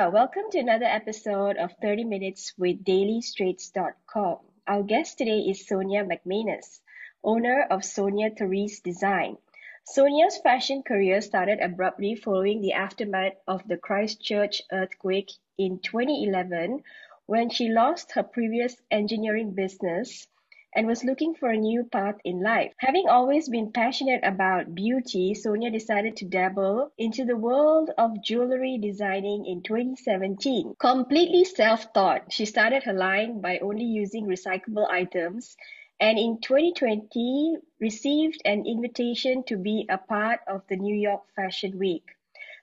Kia 0.00 0.06
ora. 0.06 0.14
Welcome 0.14 0.50
to 0.52 0.58
another 0.58 0.86
episode 0.86 1.58
of 1.58 1.74
30 1.82 2.04
Minutes 2.04 2.54
with 2.56 2.82
DailyStraits.com. 2.86 4.38
Our 4.66 4.82
guest 4.82 5.18
today 5.18 5.40
is 5.40 5.66
Sonia 5.66 6.06
McManus, 6.06 6.80
owner 7.22 7.66
of 7.70 7.84
Sonia 7.84 8.30
Therese 8.30 8.80
Design. 8.80 9.36
Sonia's 9.84 10.38
fashion 10.38 10.82
career 10.82 11.20
started 11.20 11.60
abruptly 11.60 12.14
following 12.14 12.62
the 12.62 12.72
aftermath 12.72 13.34
of 13.46 13.68
the 13.68 13.76
Christchurch 13.76 14.62
earthquake 14.72 15.32
in 15.58 15.80
2011 15.80 16.82
when 17.26 17.50
she 17.50 17.68
lost 17.68 18.12
her 18.12 18.22
previous 18.22 18.80
engineering 18.90 19.52
business 19.52 20.26
and 20.74 20.86
was 20.86 21.04
looking 21.04 21.34
for 21.34 21.50
a 21.50 21.56
new 21.56 21.84
path 21.84 22.16
in 22.24 22.42
life. 22.42 22.72
Having 22.78 23.08
always 23.08 23.48
been 23.48 23.72
passionate 23.72 24.20
about 24.22 24.74
beauty, 24.74 25.34
Sonia 25.34 25.70
decided 25.70 26.16
to 26.16 26.24
dabble 26.24 26.92
into 26.96 27.24
the 27.24 27.36
world 27.36 27.90
of 27.98 28.22
jewelry 28.22 28.78
designing 28.78 29.46
in 29.46 29.62
2017. 29.62 30.76
Completely 30.78 31.44
self-taught, 31.44 32.32
she 32.32 32.44
started 32.44 32.84
her 32.84 32.92
line 32.92 33.40
by 33.40 33.58
only 33.58 33.84
using 33.84 34.26
recyclable 34.26 34.88
items 34.88 35.56
and 36.00 36.18
in 36.18 36.40
2020 36.40 37.58
received 37.78 38.40
an 38.46 38.64
invitation 38.66 39.44
to 39.44 39.56
be 39.56 39.86
a 39.90 39.98
part 39.98 40.40
of 40.48 40.62
the 40.68 40.76
New 40.76 40.94
York 40.94 41.22
Fashion 41.36 41.78
Week. 41.78 42.04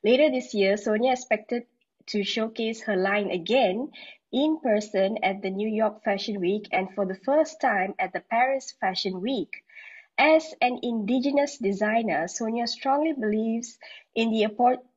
Later 0.03 0.31
this 0.31 0.53
year, 0.55 0.75
Sonia 0.75 1.11
expected 1.11 1.63
to 2.07 2.23
showcase 2.23 2.81
her 2.83 2.95
line 2.95 3.29
again 3.29 3.91
in 4.31 4.59
person 4.59 5.17
at 5.23 5.41
the 5.41 5.49
New 5.49 5.69
York 5.69 6.03
Fashion 6.03 6.39
Week 6.39 6.67
and 6.71 6.93
for 6.93 7.05
the 7.05 7.19
first 7.25 7.61
time 7.61 7.93
at 7.99 8.13
the 8.13 8.19
Paris 8.19 8.73
Fashion 8.79 9.21
Week. 9.21 9.63
As 10.19 10.53
an 10.61 10.79
indigenous 10.81 11.57
designer, 11.57 12.27
Sonia 12.27 12.65
strongly 12.65 13.13
believes 13.13 13.77
in 14.15 14.31
the 14.31 14.47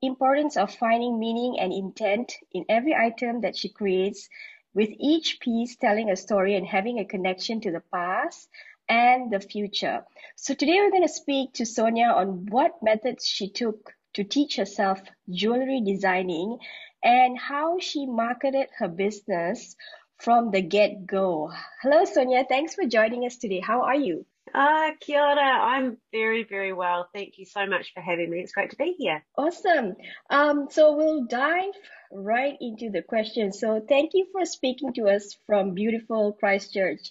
importance 0.02 0.56
of 0.56 0.74
finding 0.74 1.18
meaning 1.18 1.60
and 1.60 1.72
intent 1.72 2.34
in 2.52 2.64
every 2.68 2.94
item 2.94 3.42
that 3.42 3.56
she 3.56 3.68
creates, 3.68 4.28
with 4.72 4.88
each 4.98 5.40
piece 5.40 5.76
telling 5.76 6.10
a 6.10 6.16
story 6.16 6.54
and 6.54 6.66
having 6.66 6.98
a 6.98 7.04
connection 7.04 7.60
to 7.60 7.70
the 7.70 7.82
past 7.92 8.48
and 8.88 9.30
the 9.30 9.40
future. 9.40 10.04
So 10.36 10.54
today 10.54 10.78
we're 10.78 10.90
going 10.90 11.06
to 11.06 11.08
speak 11.08 11.52
to 11.54 11.66
Sonia 11.66 12.06
on 12.06 12.46
what 12.46 12.82
methods 12.82 13.26
she 13.26 13.50
took 13.50 13.92
to 14.14 14.24
teach 14.24 14.56
herself 14.56 15.00
jewelry 15.28 15.82
designing 15.84 16.58
and 17.02 17.38
how 17.38 17.78
she 17.78 18.06
marketed 18.06 18.68
her 18.78 18.88
business 18.88 19.76
from 20.18 20.50
the 20.50 20.62
get 20.62 21.06
go. 21.06 21.50
Hello, 21.82 22.04
Sonia. 22.04 22.44
Thanks 22.48 22.74
for 22.74 22.86
joining 22.86 23.24
us 23.24 23.36
today. 23.36 23.60
How 23.60 23.82
are 23.82 23.96
you? 23.96 24.26
Ah, 24.52 24.90
kia 25.00 25.20
ora. 25.20 25.40
I'm 25.40 25.96
very, 26.12 26.44
very 26.44 26.72
well. 26.72 27.08
Thank 27.14 27.38
you 27.38 27.46
so 27.46 27.66
much 27.66 27.92
for 27.94 28.00
having 28.00 28.30
me. 28.30 28.40
It's 28.40 28.52
great 28.52 28.70
to 28.70 28.76
be 28.76 28.94
here. 28.98 29.24
Awesome. 29.38 29.94
Um, 30.28 30.66
so 30.70 30.96
we'll 30.96 31.26
dive 31.26 31.74
right 32.12 32.56
into 32.60 32.90
the 32.90 33.02
question. 33.02 33.52
So 33.52 33.80
thank 33.88 34.10
you 34.14 34.26
for 34.32 34.44
speaking 34.44 34.92
to 34.94 35.08
us 35.08 35.36
from 35.46 35.74
beautiful 35.74 36.32
Christchurch. 36.32 37.10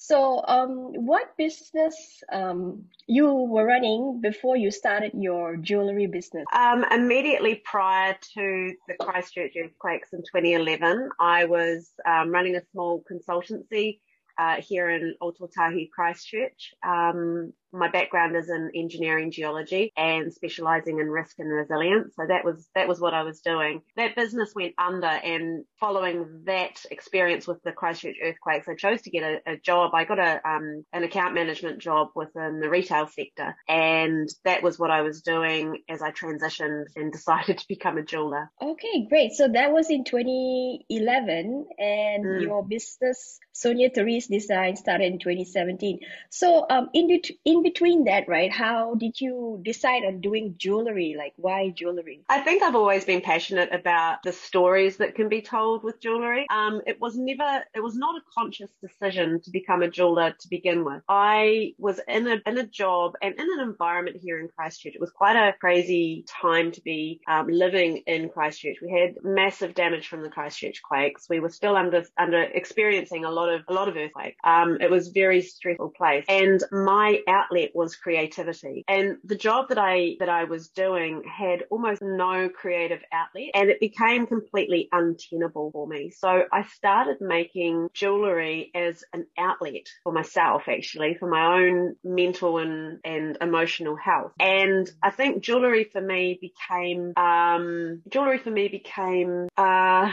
So, 0.00 0.44
um, 0.46 0.92
what 0.94 1.36
business 1.36 2.22
um, 2.32 2.84
you 3.08 3.32
were 3.32 3.66
running 3.66 4.20
before 4.20 4.56
you 4.56 4.70
started 4.70 5.10
your 5.14 5.56
jewelry 5.56 6.06
business? 6.06 6.44
Um, 6.52 6.84
immediately 6.90 7.56
prior 7.56 8.16
to 8.34 8.74
the 8.86 8.94
Christchurch 9.00 9.54
earthquakes 9.56 10.12
in 10.12 10.20
2011, 10.20 11.10
I 11.18 11.46
was 11.46 11.90
um, 12.06 12.30
running 12.30 12.54
a 12.54 12.62
small 12.70 13.02
consultancy 13.10 13.98
uh, 14.38 14.60
here 14.60 14.88
in 14.88 15.16
Ōtautahi, 15.20 15.90
Christchurch. 15.90 16.74
Um, 16.86 17.52
my 17.72 17.90
background 17.90 18.36
is 18.36 18.48
in 18.48 18.70
engineering 18.74 19.30
geology 19.30 19.92
and 19.96 20.32
specializing 20.32 20.98
in 21.00 21.08
risk 21.08 21.38
and 21.38 21.50
resilience. 21.50 22.14
So 22.16 22.26
that 22.26 22.44
was, 22.44 22.68
that 22.74 22.88
was 22.88 23.00
what 23.00 23.14
I 23.14 23.22
was 23.22 23.40
doing. 23.40 23.82
That 23.96 24.16
business 24.16 24.52
went 24.54 24.74
under 24.78 25.06
and 25.06 25.64
following 25.78 26.42
that 26.46 26.84
experience 26.90 27.46
with 27.46 27.62
the 27.62 27.72
Christchurch 27.72 28.16
earthquakes, 28.22 28.68
I 28.68 28.74
chose 28.74 29.02
to 29.02 29.10
get 29.10 29.22
a, 29.22 29.52
a 29.52 29.56
job. 29.56 29.92
I 29.94 30.04
got 30.04 30.18
a, 30.18 30.40
um, 30.48 30.84
an 30.92 31.04
account 31.04 31.34
management 31.34 31.78
job 31.80 32.08
within 32.14 32.60
the 32.60 32.70
retail 32.70 33.06
sector. 33.06 33.56
And 33.68 34.28
that 34.44 34.62
was 34.62 34.78
what 34.78 34.90
I 34.90 35.02
was 35.02 35.22
doing 35.22 35.82
as 35.88 36.02
I 36.02 36.10
transitioned 36.10 36.84
and 36.96 37.12
decided 37.12 37.58
to 37.58 37.68
become 37.68 37.98
a 37.98 38.02
jeweler. 38.02 38.50
Okay, 38.60 39.06
great. 39.08 39.32
So 39.32 39.48
that 39.48 39.72
was 39.72 39.90
in 39.90 40.04
2011 40.04 41.66
and 41.78 42.24
mm. 42.24 42.42
your 42.42 42.64
business, 42.64 43.38
Sonia 43.52 43.90
Therese 43.90 44.28
Design 44.28 44.76
started 44.76 45.12
in 45.12 45.18
2017. 45.18 46.00
So, 46.30 46.66
um, 46.68 46.88
in, 46.94 47.20
in 47.44 47.57
in 47.58 47.62
between 47.62 48.04
that, 48.04 48.28
right, 48.28 48.52
how 48.52 48.94
did 48.94 49.20
you 49.20 49.60
decide 49.64 50.04
on 50.04 50.20
doing 50.20 50.54
jewelry? 50.58 51.14
Like, 51.16 51.32
why 51.36 51.70
jewelry? 51.70 52.24
I 52.28 52.40
think 52.40 52.62
I've 52.62 52.74
always 52.74 53.04
been 53.04 53.20
passionate 53.20 53.72
about 53.72 54.22
the 54.24 54.32
stories 54.32 54.98
that 54.98 55.14
can 55.14 55.28
be 55.28 55.42
told 55.42 55.82
with 55.82 56.00
jewelry. 56.00 56.46
Um, 56.50 56.80
it 56.86 57.00
was 57.00 57.16
never, 57.16 57.64
it 57.74 57.80
was 57.80 57.96
not 57.96 58.16
a 58.16 58.24
conscious 58.36 58.70
decision 58.80 59.40
to 59.42 59.50
become 59.50 59.82
a 59.82 59.90
jeweler 59.90 60.34
to 60.38 60.48
begin 60.48 60.84
with. 60.84 61.02
I 61.08 61.74
was 61.78 62.00
in 62.06 62.26
a, 62.26 62.36
in 62.46 62.58
a 62.58 62.66
job 62.66 63.14
and 63.22 63.34
in 63.34 63.46
an 63.58 63.60
environment 63.60 64.18
here 64.20 64.38
in 64.38 64.48
Christchurch. 64.48 64.94
It 64.94 65.00
was 65.00 65.10
quite 65.10 65.36
a 65.36 65.54
crazy 65.58 66.24
time 66.42 66.72
to 66.72 66.80
be 66.82 67.20
um, 67.28 67.48
living 67.48 68.02
in 68.06 68.28
Christchurch. 68.28 68.76
We 68.82 68.92
had 68.92 69.16
massive 69.22 69.74
damage 69.74 70.08
from 70.08 70.22
the 70.22 70.30
Christchurch 70.30 70.82
quakes. 70.82 71.26
We 71.28 71.40
were 71.40 71.50
still 71.50 71.76
under, 71.76 72.04
under 72.16 72.42
experiencing 72.42 73.24
a 73.24 73.30
lot 73.30 73.48
of, 73.48 73.62
a 73.68 73.72
lot 73.72 73.88
of 73.88 73.96
earthquake. 73.96 74.36
Um, 74.44 74.78
it 74.80 74.90
was 74.90 75.08
very 75.08 75.42
stressful 75.42 75.92
place 75.96 76.24
and 76.28 76.62
my 76.70 77.20
out 77.26 77.46
outlet 77.48 77.70
was 77.74 77.96
creativity. 77.96 78.84
And 78.88 79.18
the 79.24 79.36
job 79.36 79.68
that 79.68 79.78
I, 79.78 80.16
that 80.20 80.28
I 80.28 80.44
was 80.44 80.68
doing 80.68 81.22
had 81.24 81.64
almost 81.70 82.02
no 82.02 82.48
creative 82.48 83.00
outlet 83.12 83.50
and 83.54 83.70
it 83.70 83.80
became 83.80 84.26
completely 84.26 84.88
untenable 84.92 85.70
for 85.72 85.86
me. 85.86 86.10
So 86.10 86.44
I 86.52 86.62
started 86.74 87.18
making 87.20 87.88
jewelry 87.92 88.70
as 88.74 89.04
an 89.12 89.26
outlet 89.38 89.88
for 90.04 90.12
myself, 90.12 90.62
actually, 90.68 91.16
for 91.18 91.28
my 91.28 91.60
own 91.60 91.96
mental 92.04 92.58
and, 92.58 92.98
and 93.04 93.36
emotional 93.40 93.96
health. 93.96 94.32
And 94.40 94.90
I 95.02 95.10
think 95.10 95.42
jewelry 95.42 95.84
for 95.84 96.00
me 96.00 96.38
became, 96.40 97.12
um, 97.16 98.02
jewelry 98.08 98.38
for 98.38 98.50
me 98.50 98.68
became, 98.68 99.48
uh, 99.56 100.12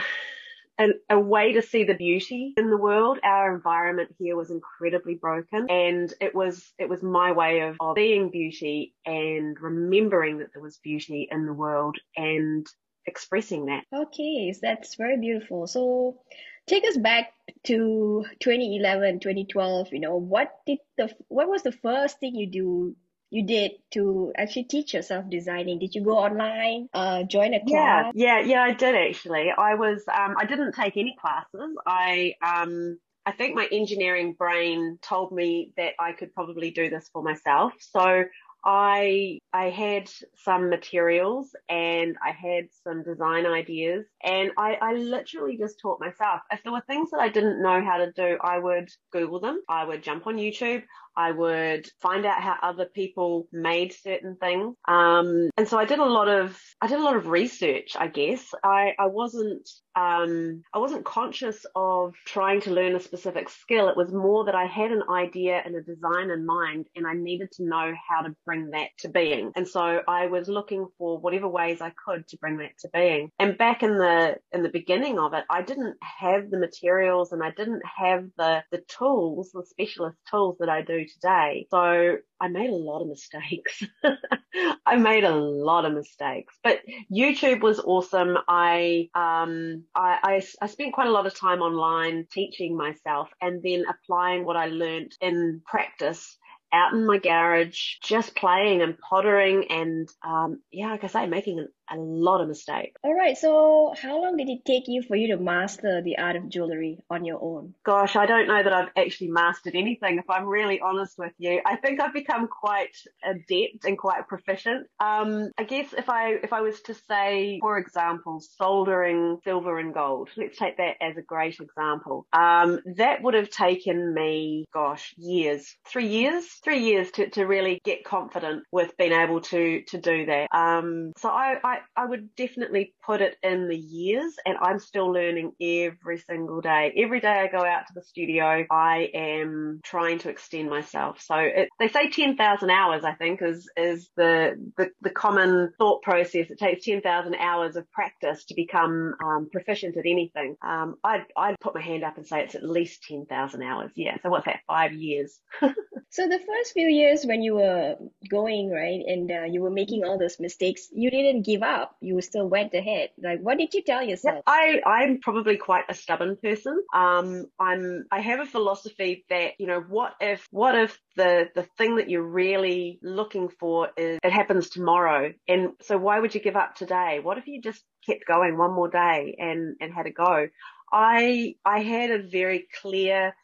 a, 0.79 0.87
a 1.09 1.19
way 1.19 1.53
to 1.53 1.61
see 1.61 1.83
the 1.83 1.93
beauty 1.93 2.53
in 2.57 2.69
the 2.69 2.77
world. 2.77 3.19
Our 3.23 3.55
environment 3.55 4.15
here 4.19 4.35
was 4.35 4.51
incredibly 4.51 5.15
broken 5.15 5.67
and 5.69 6.13
it 6.19 6.35
was, 6.35 6.71
it 6.77 6.89
was 6.89 7.01
my 7.01 7.31
way 7.31 7.61
of, 7.61 7.77
of 7.79 7.95
seeing 7.97 8.29
beauty 8.29 8.93
and 9.05 9.57
remembering 9.59 10.39
that 10.39 10.47
there 10.53 10.63
was 10.63 10.77
beauty 10.77 11.27
in 11.31 11.45
the 11.45 11.53
world 11.53 11.97
and 12.15 12.65
expressing 13.05 13.67
that. 13.67 13.83
Okay, 13.93 14.51
so 14.53 14.59
that's 14.61 14.95
very 14.95 15.17
beautiful. 15.17 15.67
So 15.67 16.19
take 16.67 16.83
us 16.85 16.97
back 16.97 17.31
to 17.65 18.25
2011, 18.39 19.19
2012, 19.19 19.89
you 19.91 19.99
know, 19.99 20.15
what 20.17 20.51
did 20.65 20.79
the, 20.97 21.13
what 21.27 21.47
was 21.47 21.63
the 21.63 21.71
first 21.71 22.19
thing 22.19 22.35
you 22.35 22.47
do 22.47 22.95
you 23.35 23.45
did 23.45 23.71
to 23.91 24.31
actually 24.37 24.63
teach 24.63 24.93
yourself 24.93 25.25
designing? 25.29 25.79
Did 25.79 25.93
you 25.93 26.03
go 26.03 26.17
online, 26.17 26.87
uh, 26.93 27.23
join 27.23 27.53
a 27.53 27.59
class? 27.59 28.13
Yeah, 28.15 28.39
yeah, 28.39 28.45
yeah, 28.45 28.63
I 28.63 28.73
did 28.73 28.95
actually. 28.95 29.51
I 29.55 29.75
was, 29.75 30.03
um, 30.07 30.35
I 30.37 30.45
didn't 30.45 30.73
take 30.73 30.97
any 30.97 31.15
classes. 31.19 31.75
I, 31.85 32.35
um, 32.41 32.97
I 33.25 33.31
think 33.31 33.55
my 33.55 33.67
engineering 33.71 34.33
brain 34.33 34.99
told 35.01 35.31
me 35.31 35.73
that 35.77 35.93
I 35.99 36.13
could 36.13 36.33
probably 36.33 36.71
do 36.71 36.89
this 36.89 37.09
for 37.11 37.23
myself. 37.23 37.73
So 37.79 38.25
I 38.65 39.37
I 39.53 39.69
had 39.69 40.09
some 40.43 40.69
materials 40.69 41.55
and 41.69 42.17
I 42.23 42.31
had 42.31 42.69
some 42.83 43.03
design 43.03 43.45
ideas 43.45 44.05
and 44.23 44.51
I, 44.57 44.77
I 44.81 44.93
literally 44.93 45.57
just 45.57 45.79
taught 45.79 45.99
myself. 45.99 46.41
If 46.51 46.63
there 46.63 46.71
were 46.71 46.83
things 46.87 47.11
that 47.11 47.19
I 47.19 47.29
didn't 47.29 47.61
know 47.61 47.83
how 47.83 47.97
to 47.97 48.11
do, 48.11 48.37
I 48.41 48.57
would 48.57 48.89
Google 49.11 49.39
them. 49.39 49.61
I 49.69 49.85
would 49.85 50.01
jump 50.01 50.25
on 50.25 50.37
YouTube. 50.37 50.83
I 51.17 51.31
would 51.31 51.87
find 52.01 52.25
out 52.25 52.41
how 52.41 52.57
other 52.61 52.85
people 52.85 53.47
made 53.51 53.93
certain 53.93 54.35
things. 54.35 54.75
Um, 54.87 55.49
and 55.57 55.67
so 55.67 55.77
I 55.77 55.85
did 55.85 55.99
a 55.99 56.05
lot 56.05 56.27
of, 56.27 56.59
I 56.81 56.87
did 56.87 56.99
a 56.99 57.03
lot 57.03 57.15
of 57.15 57.27
research, 57.27 57.95
I 57.97 58.07
guess. 58.07 58.53
I, 58.63 58.93
I 58.99 59.07
wasn't, 59.07 59.69
um, 59.95 60.63
I 60.73 60.79
wasn't 60.79 61.05
conscious 61.05 61.65
of 61.75 62.13
trying 62.25 62.61
to 62.61 62.71
learn 62.71 62.95
a 62.95 62.99
specific 62.99 63.49
skill. 63.49 63.87
It 63.87 63.97
was 63.97 64.11
more 64.11 64.45
that 64.45 64.55
I 64.55 64.65
had 64.65 64.91
an 64.91 65.03
idea 65.09 65.61
and 65.63 65.75
a 65.75 65.81
design 65.81 66.29
in 66.31 66.45
mind 66.45 66.87
and 66.95 67.07
I 67.07 67.13
needed 67.13 67.51
to 67.53 67.63
know 67.63 67.93
how 68.09 68.21
to 68.21 68.35
bring 68.45 68.71
that 68.71 68.89
to 68.99 69.09
being. 69.09 69.51
And 69.55 69.67
so 69.67 70.01
I 70.07 70.27
was 70.27 70.49
looking 70.49 70.87
for 70.97 71.17
whatever 71.17 71.47
ways 71.47 71.81
I 71.81 71.93
could 72.05 72.27
to 72.27 72.37
bring 72.37 72.57
that 72.57 72.77
to 72.79 72.89
being. 72.93 73.31
And 73.39 73.57
back 73.57 73.83
in 73.83 73.97
the, 73.97 74.35
in 74.51 74.63
the 74.63 74.69
beginning 74.69 75.17
of 75.17 75.33
it, 75.33 75.45
I 75.49 75.61
didn't 75.61 75.95
have 76.01 76.49
the 76.49 76.59
materials 76.59 77.31
and 77.31 77.41
I 77.41 77.51
didn't 77.51 77.83
have 77.85 78.25
the, 78.37 78.63
the 78.71 78.83
tools, 78.87 79.51
the 79.53 79.63
specialist 79.65 80.17
tools 80.29 80.57
that 80.59 80.69
I 80.69 80.81
do 80.81 81.04
today. 81.05 81.67
So 81.71 82.17
I 82.39 82.47
made 82.47 82.69
a 82.69 82.75
lot 82.75 83.01
of 83.01 83.07
mistakes. 83.07 83.83
I 84.85 84.95
made 84.97 85.23
a 85.23 85.35
lot 85.35 85.85
of 85.85 85.93
mistakes, 85.93 86.55
but 86.63 86.81
YouTube 87.11 87.61
was 87.61 87.79
awesome. 87.79 88.37
I, 88.47 89.09
um, 89.15 89.83
I, 89.95 90.19
I, 90.23 90.43
I, 90.61 90.67
spent 90.67 90.93
quite 90.93 91.07
a 91.07 91.11
lot 91.11 91.25
of 91.25 91.35
time 91.35 91.61
online 91.61 92.27
teaching 92.31 92.77
myself 92.77 93.29
and 93.41 93.61
then 93.63 93.85
applying 93.89 94.45
what 94.45 94.57
I 94.57 94.67
learned 94.67 95.13
in 95.21 95.61
practice 95.65 96.37
out 96.73 96.93
in 96.93 97.05
my 97.05 97.17
garage, 97.17 97.95
just 98.03 98.35
playing 98.35 98.81
and 98.81 98.97
pottering 98.97 99.65
and, 99.69 100.09
um, 100.25 100.61
yeah, 100.71 100.91
like 100.91 101.03
I 101.03 101.07
say, 101.07 101.27
making 101.27 101.65
a 101.89 101.97
lot 101.97 102.41
of 102.41 102.47
mistakes. 102.47 102.99
All 103.03 103.13
right. 103.13 103.37
So 103.37 103.93
how 103.99 104.21
long 104.21 104.37
did 104.37 104.49
it 104.49 104.65
take 104.65 104.87
you 104.87 105.01
for 105.01 105.15
you 105.15 105.35
to 105.35 105.41
master 105.41 106.01
the 106.01 106.17
art 106.17 106.35
of 106.35 106.49
jewelry 106.49 106.99
on 107.09 107.25
your 107.25 107.39
own? 107.41 107.73
Gosh, 107.83 108.15
I 108.15 108.25
don't 108.25 108.47
know 108.47 108.61
that 108.61 108.73
I've 108.73 108.89
actually 108.97 109.29
mastered 109.29 109.75
anything. 109.75 110.17
If 110.17 110.29
I'm 110.29 110.45
really 110.45 110.79
honest 110.79 111.17
with 111.17 111.33
you, 111.37 111.61
I 111.65 111.75
think 111.75 112.01
I've 112.01 112.13
become 112.13 112.47
quite 112.47 112.95
adept 113.23 113.85
and 113.85 113.97
quite 113.97 114.27
proficient. 114.27 114.87
Um, 114.99 115.51
I 115.57 115.63
guess 115.63 115.93
if 115.93 116.09
I 116.09 116.31
if 116.31 116.53
I 116.53 116.61
was 116.61 116.81
to 116.81 116.93
say, 116.93 117.59
for 117.61 117.77
example, 117.77 118.41
soldering 118.57 119.39
silver 119.43 119.79
and 119.79 119.93
gold, 119.93 120.29
let's 120.37 120.57
take 120.57 120.77
that 120.77 120.95
as 121.01 121.17
a 121.17 121.21
great 121.21 121.59
example. 121.59 122.25
Um, 122.33 122.79
that 122.97 123.21
would 123.21 123.33
have 123.33 123.49
taken 123.49 124.13
me, 124.13 124.65
gosh, 124.73 125.13
years, 125.17 125.75
three 125.87 126.07
years, 126.07 126.45
three 126.63 126.79
years 126.79 127.11
to, 127.11 127.29
to 127.31 127.45
really 127.45 127.79
get 127.83 128.03
confident 128.03 128.63
with 128.71 128.97
being 128.97 129.11
able 129.11 129.41
to 129.41 129.83
to 129.87 129.97
do 129.99 130.25
that. 130.25 130.47
Um, 130.55 131.13
so 131.17 131.29
I, 131.29 131.55
I 131.63 131.74
I, 131.95 132.03
I 132.03 132.05
would 132.05 132.35
definitely 132.35 132.93
put 133.05 133.21
it 133.21 133.37
in 133.43 133.67
the 133.67 133.77
years 133.77 134.33
and 134.45 134.57
I'm 134.61 134.79
still 134.79 135.11
learning 135.11 135.53
every 135.61 136.19
single 136.19 136.61
day. 136.61 136.93
Every 136.97 137.19
day 137.19 137.27
I 137.27 137.47
go 137.47 137.65
out 137.65 137.87
to 137.87 137.93
the 137.93 138.01
studio, 138.01 138.65
I 138.69 139.09
am 139.13 139.81
trying 139.83 140.19
to 140.19 140.29
extend 140.29 140.69
myself. 140.69 141.21
So 141.21 141.35
it, 141.35 141.69
they 141.79 141.87
say 141.87 142.09
10,000 142.09 142.69
hours, 142.69 143.03
I 143.03 143.13
think 143.13 143.41
is, 143.41 143.69
is 143.77 144.09
the, 144.15 144.55
the, 144.77 144.89
the 145.01 145.09
common 145.09 145.71
thought 145.77 146.01
process. 146.01 146.49
It 146.49 146.59
takes 146.59 146.85
10,000 146.85 147.35
hours 147.35 147.75
of 147.75 147.91
practice 147.91 148.45
to 148.45 148.55
become 148.55 149.15
um, 149.23 149.49
proficient 149.51 149.97
at 149.97 150.05
anything. 150.05 150.55
Um, 150.65 150.95
I'd, 151.03 151.25
I'd 151.37 151.59
put 151.59 151.75
my 151.75 151.81
hand 151.81 152.03
up 152.03 152.17
and 152.17 152.25
say 152.25 152.41
it's 152.41 152.55
at 152.55 152.63
least 152.63 153.03
10,000 153.07 153.61
hours. 153.61 153.91
Yeah. 153.95 154.17
So 154.21 154.29
what's 154.29 154.45
that? 154.45 154.59
Five 154.67 154.93
years. 154.93 155.39
so 156.09 156.27
the 156.27 156.39
first 156.39 156.73
few 156.73 156.87
years 156.87 157.25
when 157.25 157.41
you 157.41 157.55
were 157.55 157.95
going, 158.29 158.69
right, 158.69 159.01
and 159.05 159.31
uh, 159.31 159.43
you 159.43 159.61
were 159.61 159.69
making 159.69 160.03
all 160.03 160.17
those 160.17 160.39
mistakes, 160.39 160.87
you 160.91 161.09
didn't 161.11 161.45
give 161.45 161.63
up. 161.65 161.95
You 161.99 162.21
still 162.21 162.47
went 162.47 162.73
ahead. 162.73 163.09
Like, 163.21 163.39
what 163.41 163.57
did 163.57 163.73
you 163.73 163.83
tell 163.83 164.03
yourself? 164.03 164.43
I, 164.47 164.81
I'm 164.85 165.19
probably 165.19 165.57
quite 165.57 165.85
a 165.89 165.93
stubborn 165.93 166.37
person. 166.41 166.81
Um, 166.93 167.47
I'm, 167.59 168.05
I 168.11 168.21
have 168.21 168.39
a 168.39 168.45
philosophy 168.45 169.25
that, 169.29 169.53
you 169.59 169.67
know, 169.67 169.81
what 169.81 170.13
if, 170.21 170.47
what 170.51 170.75
if 170.75 170.99
the, 171.15 171.49
the 171.55 171.63
thing 171.77 171.97
that 171.97 172.09
you're 172.09 172.21
really 172.21 172.99
looking 173.01 173.49
for 173.49 173.89
is, 173.97 174.19
it 174.23 174.31
happens 174.31 174.69
tomorrow? 174.69 175.33
And 175.47 175.71
so 175.81 175.97
why 175.97 176.19
would 176.19 176.35
you 176.35 176.41
give 176.41 176.55
up 176.55 176.75
today? 176.75 177.19
What 177.21 177.37
if 177.37 177.47
you 177.47 177.61
just 177.61 177.83
kept 178.05 178.25
going 178.27 178.57
one 178.57 178.73
more 178.73 178.89
day 178.89 179.35
and, 179.39 179.75
and 179.81 179.93
had 179.93 180.05
a 180.05 180.11
go? 180.11 180.47
I, 180.91 181.55
I 181.65 181.81
had 181.81 182.11
a 182.11 182.21
very 182.21 182.67
clear, 182.81 183.35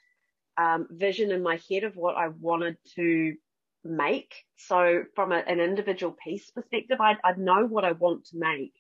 um, 0.58 0.88
vision 0.92 1.32
in 1.32 1.42
my 1.42 1.60
head 1.70 1.84
of 1.84 1.96
what 1.96 2.16
I 2.16 2.28
wanted 2.28 2.78
to 2.96 3.36
make. 3.84 4.34
So 4.58 5.04
from 5.16 5.32
a, 5.32 5.38
an 5.38 5.60
individual 5.60 6.16
piece 6.24 6.50
perspective, 6.52 7.00
I, 7.00 7.18
I 7.24 7.34
know 7.38 7.66
what 7.66 7.86
I 7.86 7.94
want 7.94 8.26
to 8.28 8.38
make. 8.38 8.74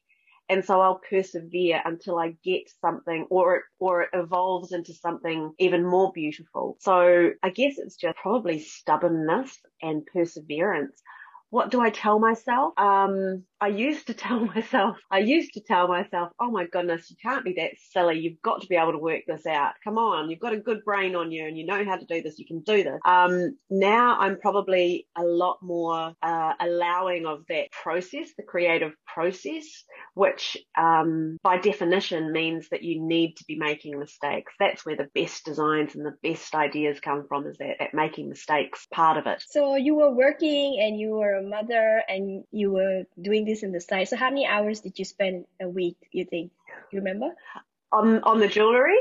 And 0.49 0.65
so 0.65 0.81
I'll 0.81 1.01
persevere 1.09 1.81
until 1.85 2.19
I 2.19 2.35
get 2.43 2.69
something 2.81 3.25
or 3.29 3.57
it, 3.57 3.63
or 3.79 4.01
it 4.01 4.09
evolves 4.13 4.73
into 4.73 4.93
something 4.93 5.53
even 5.59 5.85
more 5.85 6.11
beautiful. 6.11 6.77
So 6.81 7.31
I 7.41 7.49
guess 7.51 7.77
it's 7.77 7.95
just 7.95 8.17
probably 8.17 8.59
stubbornness 8.59 9.57
and 9.81 10.05
perseverance 10.05 11.01
what 11.51 11.69
do 11.69 11.81
I 11.81 11.89
tell 11.91 12.17
myself? 12.17 12.73
Um, 12.79 13.43
I 13.61 13.67
used 13.67 14.07
to 14.07 14.13
tell 14.21 14.39
myself, 14.45 14.97
I 15.09 15.19
used 15.19 15.53
to 15.53 15.61
tell 15.61 15.87
myself, 15.87 16.31
oh 16.39 16.49
my 16.49 16.65
goodness, 16.65 17.09
you 17.09 17.15
can't 17.21 17.45
be 17.45 17.53
that 17.57 17.71
silly. 17.91 18.19
You've 18.19 18.41
got 18.41 18.61
to 18.61 18.67
be 18.67 18.75
able 18.75 18.93
to 18.93 18.97
work 18.97 19.21
this 19.27 19.45
out. 19.45 19.73
Come 19.83 19.97
on, 19.97 20.29
you've 20.29 20.39
got 20.39 20.53
a 20.53 20.57
good 20.57 20.83
brain 20.83 21.15
on 21.15 21.31
you 21.31 21.45
and 21.45 21.57
you 21.57 21.65
know 21.65 21.85
how 21.85 21.97
to 21.97 22.05
do 22.05 22.21
this. 22.21 22.39
You 22.39 22.45
can 22.45 22.61
do 22.61 22.83
this. 22.83 22.99
Um, 23.05 23.57
now 23.69 24.17
I'm 24.19 24.39
probably 24.39 25.07
a 25.15 25.23
lot 25.23 25.59
more 25.61 26.13
uh, 26.23 26.53
allowing 26.59 27.25
of 27.25 27.45
that 27.49 27.71
process, 27.71 28.29
the 28.35 28.43
creative 28.43 28.93
process, 29.05 29.65
which 30.15 30.57
um, 30.77 31.37
by 31.43 31.57
definition 31.57 32.31
means 32.31 32.67
that 32.69 32.83
you 32.83 33.01
need 33.01 33.35
to 33.37 33.43
be 33.47 33.57
making 33.57 33.99
mistakes. 33.99 34.53
That's 34.59 34.85
where 34.85 34.97
the 34.97 35.09
best 35.13 35.45
designs 35.45 35.95
and 35.95 36.05
the 36.05 36.15
best 36.23 36.55
ideas 36.55 36.99
come 36.99 37.25
from 37.27 37.45
is 37.45 37.57
that, 37.57 37.77
making 37.93 38.29
mistakes 38.29 38.87
part 38.93 39.17
of 39.17 39.27
it. 39.27 39.43
So 39.49 39.75
you 39.75 39.95
were 39.95 40.13
working 40.13 40.79
and 40.81 40.97
you 40.97 41.11
were 41.11 41.35
a 41.35 41.43
mother 41.43 42.01
and 42.07 42.43
you 42.51 42.71
were 42.71 43.03
doing 43.21 43.45
this 43.45 43.50
in 43.59 43.71
the 43.71 43.81
side. 43.81 44.07
So 44.07 44.15
how 44.15 44.29
many 44.29 44.45
hours 44.45 44.79
did 44.79 44.97
you 44.97 45.05
spend 45.05 45.45
a 45.61 45.67
week, 45.67 45.97
you 46.11 46.25
think? 46.25 46.51
You 46.91 46.99
remember? 46.99 47.29
On 47.91 48.23
on 48.23 48.39
the 48.39 48.47
jewelry? 48.47 48.97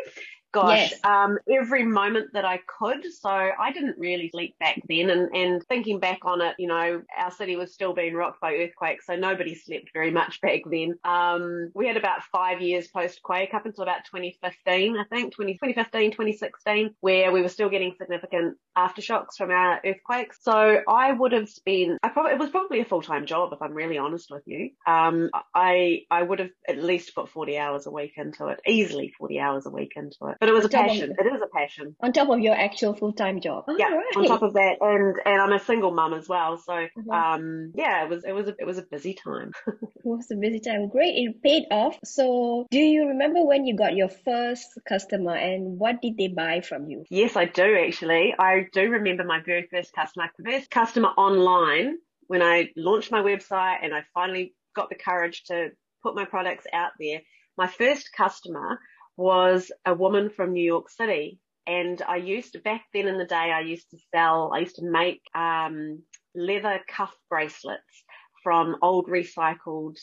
Gosh, 0.52 0.90
yes. 0.90 1.04
um, 1.04 1.38
every 1.50 1.84
moment 1.84 2.32
that 2.32 2.44
I 2.44 2.60
could. 2.78 3.04
So 3.12 3.28
I 3.28 3.72
didn't 3.72 3.98
really 3.98 4.30
sleep 4.30 4.58
back 4.58 4.80
then. 4.88 5.10
And, 5.10 5.34
and 5.34 5.66
thinking 5.66 6.00
back 6.00 6.20
on 6.24 6.40
it, 6.40 6.54
you 6.58 6.68
know, 6.68 7.02
our 7.16 7.30
city 7.30 7.56
was 7.56 7.72
still 7.72 7.94
being 7.94 8.14
rocked 8.14 8.40
by 8.40 8.54
earthquakes. 8.54 9.06
So 9.06 9.16
nobody 9.16 9.54
slept 9.54 9.90
very 9.92 10.10
much 10.10 10.40
back 10.40 10.60
then. 10.70 10.94
Um, 11.04 11.70
we 11.74 11.86
had 11.86 11.96
about 11.96 12.22
five 12.32 12.60
years 12.60 12.88
post 12.88 13.22
quake 13.22 13.54
up 13.54 13.66
until 13.66 13.82
about 13.82 14.04
2015, 14.06 14.96
I 14.96 15.04
think 15.04 15.34
20, 15.34 15.54
2015, 15.54 16.12
2016, 16.12 16.94
where 17.00 17.32
we 17.32 17.42
were 17.42 17.48
still 17.48 17.68
getting 17.68 17.94
significant 17.98 18.56
aftershocks 18.76 19.36
from 19.36 19.50
our 19.50 19.80
earthquakes. 19.84 20.38
So 20.42 20.80
I 20.88 21.12
would 21.12 21.32
have 21.32 21.48
spent, 21.48 21.98
I 22.02 22.08
probably, 22.08 22.32
it 22.32 22.38
was 22.38 22.50
probably 22.50 22.80
a 22.80 22.84
full-time 22.84 23.26
job 23.26 23.52
if 23.52 23.62
I'm 23.62 23.74
really 23.74 23.98
honest 23.98 24.30
with 24.30 24.42
you. 24.46 24.70
Um, 24.86 25.30
I, 25.54 26.02
I 26.10 26.22
would 26.22 26.38
have 26.38 26.50
at 26.68 26.78
least 26.78 27.14
put 27.14 27.28
40 27.28 27.58
hours 27.58 27.86
a 27.86 27.90
week 27.90 28.12
into 28.16 28.48
it, 28.48 28.60
easily 28.66 29.12
40 29.18 29.40
hours 29.40 29.66
a 29.66 29.70
week 29.70 29.92
into 29.96 30.26
it. 30.26 30.36
But 30.40 30.48
it 30.48 30.52
was 30.52 30.64
a 30.64 30.70
passion. 30.70 31.14
It 31.18 31.26
is 31.26 31.42
a 31.42 31.46
passion. 31.46 31.94
On 32.00 32.14
top 32.14 32.30
of 32.30 32.40
your 32.40 32.54
actual 32.54 32.94
full 32.94 33.12
time 33.12 33.42
job. 33.42 33.64
Oh, 33.68 33.76
yeah. 33.78 33.88
Right. 33.88 34.16
On 34.16 34.24
top 34.24 34.42
of 34.42 34.54
that, 34.54 34.78
and 34.80 35.16
and 35.26 35.42
I'm 35.42 35.52
a 35.52 35.60
single 35.60 35.90
mum 35.90 36.14
as 36.14 36.26
well. 36.26 36.56
So 36.56 36.72
mm-hmm. 36.72 37.10
um 37.10 37.72
yeah, 37.74 38.04
it 38.04 38.08
was 38.08 38.24
it 38.24 38.32
was 38.32 38.48
a, 38.48 38.54
it 38.58 38.64
was 38.64 38.78
a 38.78 38.82
busy 38.82 39.12
time. 39.12 39.52
it 39.66 39.76
was 40.02 40.30
a 40.30 40.36
busy 40.36 40.60
time. 40.60 40.88
Great. 40.88 41.14
It 41.14 41.42
paid 41.42 41.64
off. 41.70 41.98
So 42.04 42.66
do 42.70 42.78
you 42.78 43.08
remember 43.08 43.44
when 43.44 43.66
you 43.66 43.76
got 43.76 43.94
your 43.94 44.08
first 44.08 44.66
customer 44.88 45.34
and 45.34 45.78
what 45.78 46.00
did 46.00 46.16
they 46.16 46.28
buy 46.28 46.62
from 46.62 46.88
you? 46.88 47.04
Yes, 47.10 47.36
I 47.36 47.44
do 47.44 47.76
actually. 47.86 48.34
I 48.38 48.66
do 48.72 48.88
remember 48.88 49.24
my 49.24 49.42
very 49.44 49.68
first 49.70 49.92
customer. 49.92 50.30
First 50.42 50.70
customer 50.70 51.08
online 51.08 51.98
when 52.28 52.40
I 52.40 52.70
launched 52.76 53.12
my 53.12 53.20
website 53.20 53.78
and 53.82 53.92
I 53.92 54.04
finally 54.14 54.54
got 54.74 54.88
the 54.88 54.94
courage 54.94 55.44
to 55.48 55.68
put 56.02 56.14
my 56.14 56.24
products 56.24 56.64
out 56.72 56.92
there. 56.98 57.20
My 57.58 57.66
first 57.66 58.10
customer 58.16 58.78
was 59.16 59.70
a 59.84 59.94
woman 59.94 60.30
from 60.30 60.52
New 60.52 60.64
York 60.64 60.90
City. 60.90 61.38
And 61.66 62.02
I 62.02 62.16
used 62.16 62.52
to, 62.52 62.58
back 62.58 62.84
then 62.92 63.06
in 63.06 63.18
the 63.18 63.24
day, 63.26 63.34
I 63.52 63.60
used 63.60 63.90
to 63.90 63.98
sell, 64.12 64.52
I 64.54 64.60
used 64.60 64.76
to 64.76 64.84
make, 64.84 65.22
um, 65.34 66.02
leather 66.34 66.80
cuff 66.88 67.14
bracelets 67.28 68.04
from 68.42 68.76
old 68.82 69.08
recycled, 69.08 69.98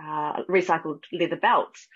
uh, 0.00 0.44
recycled 0.48 1.02
leather 1.12 1.36
belts. 1.36 1.86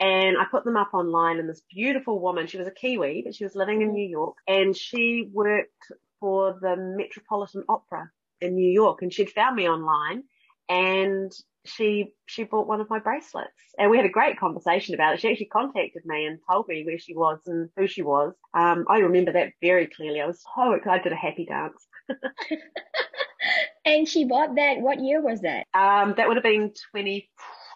And 0.00 0.36
I 0.38 0.44
put 0.50 0.64
them 0.64 0.76
up 0.76 0.94
online 0.94 1.38
and 1.38 1.48
this 1.48 1.62
beautiful 1.74 2.20
woman, 2.20 2.46
she 2.46 2.58
was 2.58 2.68
a 2.68 2.72
Kiwi, 2.72 3.22
but 3.24 3.34
she 3.34 3.44
was 3.44 3.56
living 3.56 3.82
in 3.82 3.92
New 3.92 4.06
York 4.06 4.36
and 4.46 4.76
she 4.76 5.28
worked 5.32 5.92
for 6.20 6.56
the 6.60 6.76
Metropolitan 6.76 7.64
Opera 7.68 8.10
in 8.40 8.54
New 8.54 8.70
York 8.70 9.02
and 9.02 9.12
she'd 9.12 9.30
found 9.30 9.56
me 9.56 9.68
online 9.68 10.22
and 10.68 11.32
she 11.68 12.12
she 12.26 12.44
bought 12.44 12.66
one 12.66 12.80
of 12.80 12.90
my 12.90 12.98
bracelets 12.98 13.52
and 13.78 13.90
we 13.90 13.96
had 13.96 14.06
a 14.06 14.10
great 14.10 14.38
conversation 14.38 14.94
about 14.94 15.14
it. 15.14 15.20
She 15.20 15.30
actually 15.30 15.46
contacted 15.46 16.02
me 16.04 16.26
and 16.26 16.38
told 16.48 16.66
me 16.68 16.84
where 16.84 16.98
she 16.98 17.14
was 17.14 17.40
and 17.46 17.68
who 17.76 17.86
she 17.86 18.02
was. 18.02 18.34
Um, 18.54 18.84
I 18.88 18.98
remember 18.98 19.32
that 19.32 19.52
very 19.62 19.86
clearly. 19.86 20.20
I 20.20 20.26
was 20.26 20.42
so 20.56 20.72
excited. 20.72 21.00
I 21.00 21.02
did 21.02 21.12
a 21.12 21.16
happy 21.16 21.46
dance. 21.46 21.86
and 23.84 24.08
she 24.08 24.24
bought 24.24 24.56
that. 24.56 24.78
What 24.78 25.00
year 25.00 25.20
was 25.22 25.40
that? 25.42 25.66
Um, 25.74 26.14
that 26.16 26.28
would 26.28 26.36
have 26.36 26.44
been 26.44 26.72
20, 26.92 27.30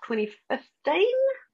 2015. 0.07 1.07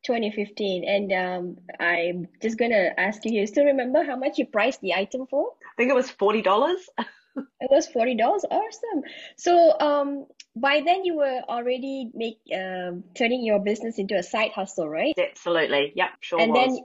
2015 0.06 0.84
and 0.88 1.12
um, 1.12 1.56
i'm 1.80 2.28
just 2.40 2.56
gonna 2.56 2.90
ask 2.96 3.24
you 3.24 3.32
you 3.32 3.46
still 3.48 3.64
remember 3.64 4.04
how 4.04 4.14
much 4.14 4.38
you 4.38 4.46
priced 4.46 4.80
the 4.80 4.94
item 4.94 5.26
for 5.28 5.50
i 5.60 5.74
think 5.76 5.90
it 5.90 5.94
was 5.94 6.08
$40 6.08 6.72
it 7.60 7.70
was 7.70 7.86
forty 7.86 8.14
dollars. 8.14 8.44
Awesome. 8.50 9.02
So 9.36 9.78
um, 9.80 10.26
by 10.56 10.82
then 10.84 11.04
you 11.04 11.16
were 11.16 11.40
already 11.48 12.10
make 12.14 12.38
um 12.54 13.04
turning 13.16 13.44
your 13.44 13.60
business 13.60 13.98
into 13.98 14.16
a 14.16 14.22
side 14.22 14.52
hustle, 14.52 14.88
right? 14.88 15.14
Absolutely. 15.18 15.92
Yep. 15.94 16.08
Sure. 16.20 16.40
And 16.40 16.52
was. 16.52 16.74
then 16.74 16.84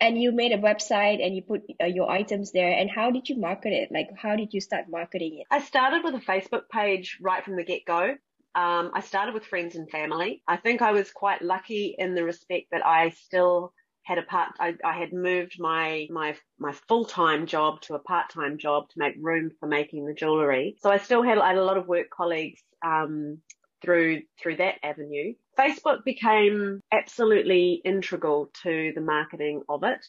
and 0.00 0.20
you 0.20 0.32
made 0.32 0.52
a 0.52 0.58
website 0.58 1.24
and 1.24 1.34
you 1.34 1.42
put 1.42 1.62
uh, 1.80 1.86
your 1.86 2.10
items 2.10 2.52
there. 2.52 2.72
And 2.72 2.90
how 2.90 3.10
did 3.10 3.28
you 3.28 3.38
market 3.38 3.72
it? 3.72 3.90
Like, 3.92 4.08
how 4.16 4.36
did 4.36 4.52
you 4.52 4.60
start 4.60 4.86
marketing 4.88 5.38
it? 5.40 5.46
I 5.50 5.60
started 5.60 6.02
with 6.04 6.14
a 6.14 6.18
Facebook 6.18 6.68
page 6.70 7.18
right 7.22 7.44
from 7.44 7.56
the 7.56 7.64
get 7.64 7.84
go. 7.86 8.14
Um, 8.56 8.90
I 8.94 9.00
started 9.00 9.34
with 9.34 9.46
friends 9.46 9.74
and 9.74 9.90
family. 9.90 10.42
I 10.46 10.56
think 10.56 10.82
I 10.82 10.92
was 10.92 11.10
quite 11.10 11.42
lucky 11.42 11.94
in 11.96 12.14
the 12.14 12.22
respect 12.22 12.66
that 12.70 12.86
I 12.86 13.10
still 13.10 13.72
had 14.04 14.18
a 14.18 14.22
part, 14.22 14.52
I, 14.60 14.74
I 14.84 14.92
had 14.98 15.12
moved 15.12 15.56
my, 15.58 16.06
my, 16.10 16.36
my 16.58 16.72
full-time 16.88 17.46
job 17.46 17.80
to 17.82 17.94
a 17.94 17.98
part-time 17.98 18.58
job 18.58 18.88
to 18.90 18.98
make 18.98 19.14
room 19.20 19.50
for 19.58 19.66
making 19.66 20.04
the 20.04 20.14
jewelry. 20.14 20.76
So 20.80 20.90
I 20.90 20.98
still 20.98 21.22
had, 21.22 21.38
I 21.38 21.48
had 21.48 21.58
a 21.58 21.64
lot 21.64 21.78
of 21.78 21.88
work 21.88 22.10
colleagues, 22.10 22.62
um, 22.84 23.38
through, 23.82 24.22
through 24.40 24.56
that 24.56 24.76
avenue. 24.82 25.34
Facebook 25.58 26.04
became 26.04 26.80
absolutely 26.90 27.82
integral 27.84 28.50
to 28.62 28.92
the 28.94 29.00
marketing 29.00 29.62
of 29.68 29.84
it. 29.84 30.04